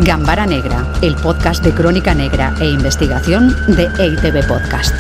Gambara 0.01 0.45
Negra, 0.45 0.85
el 1.01 1.13
podcast 1.15 1.63
de 1.63 1.73
crónica 1.73 2.15
negra 2.15 2.53
e 2.61 2.65
investigación 2.65 3.53
de 3.67 3.83
EITV 3.99 4.47
Podcast. 4.47 4.95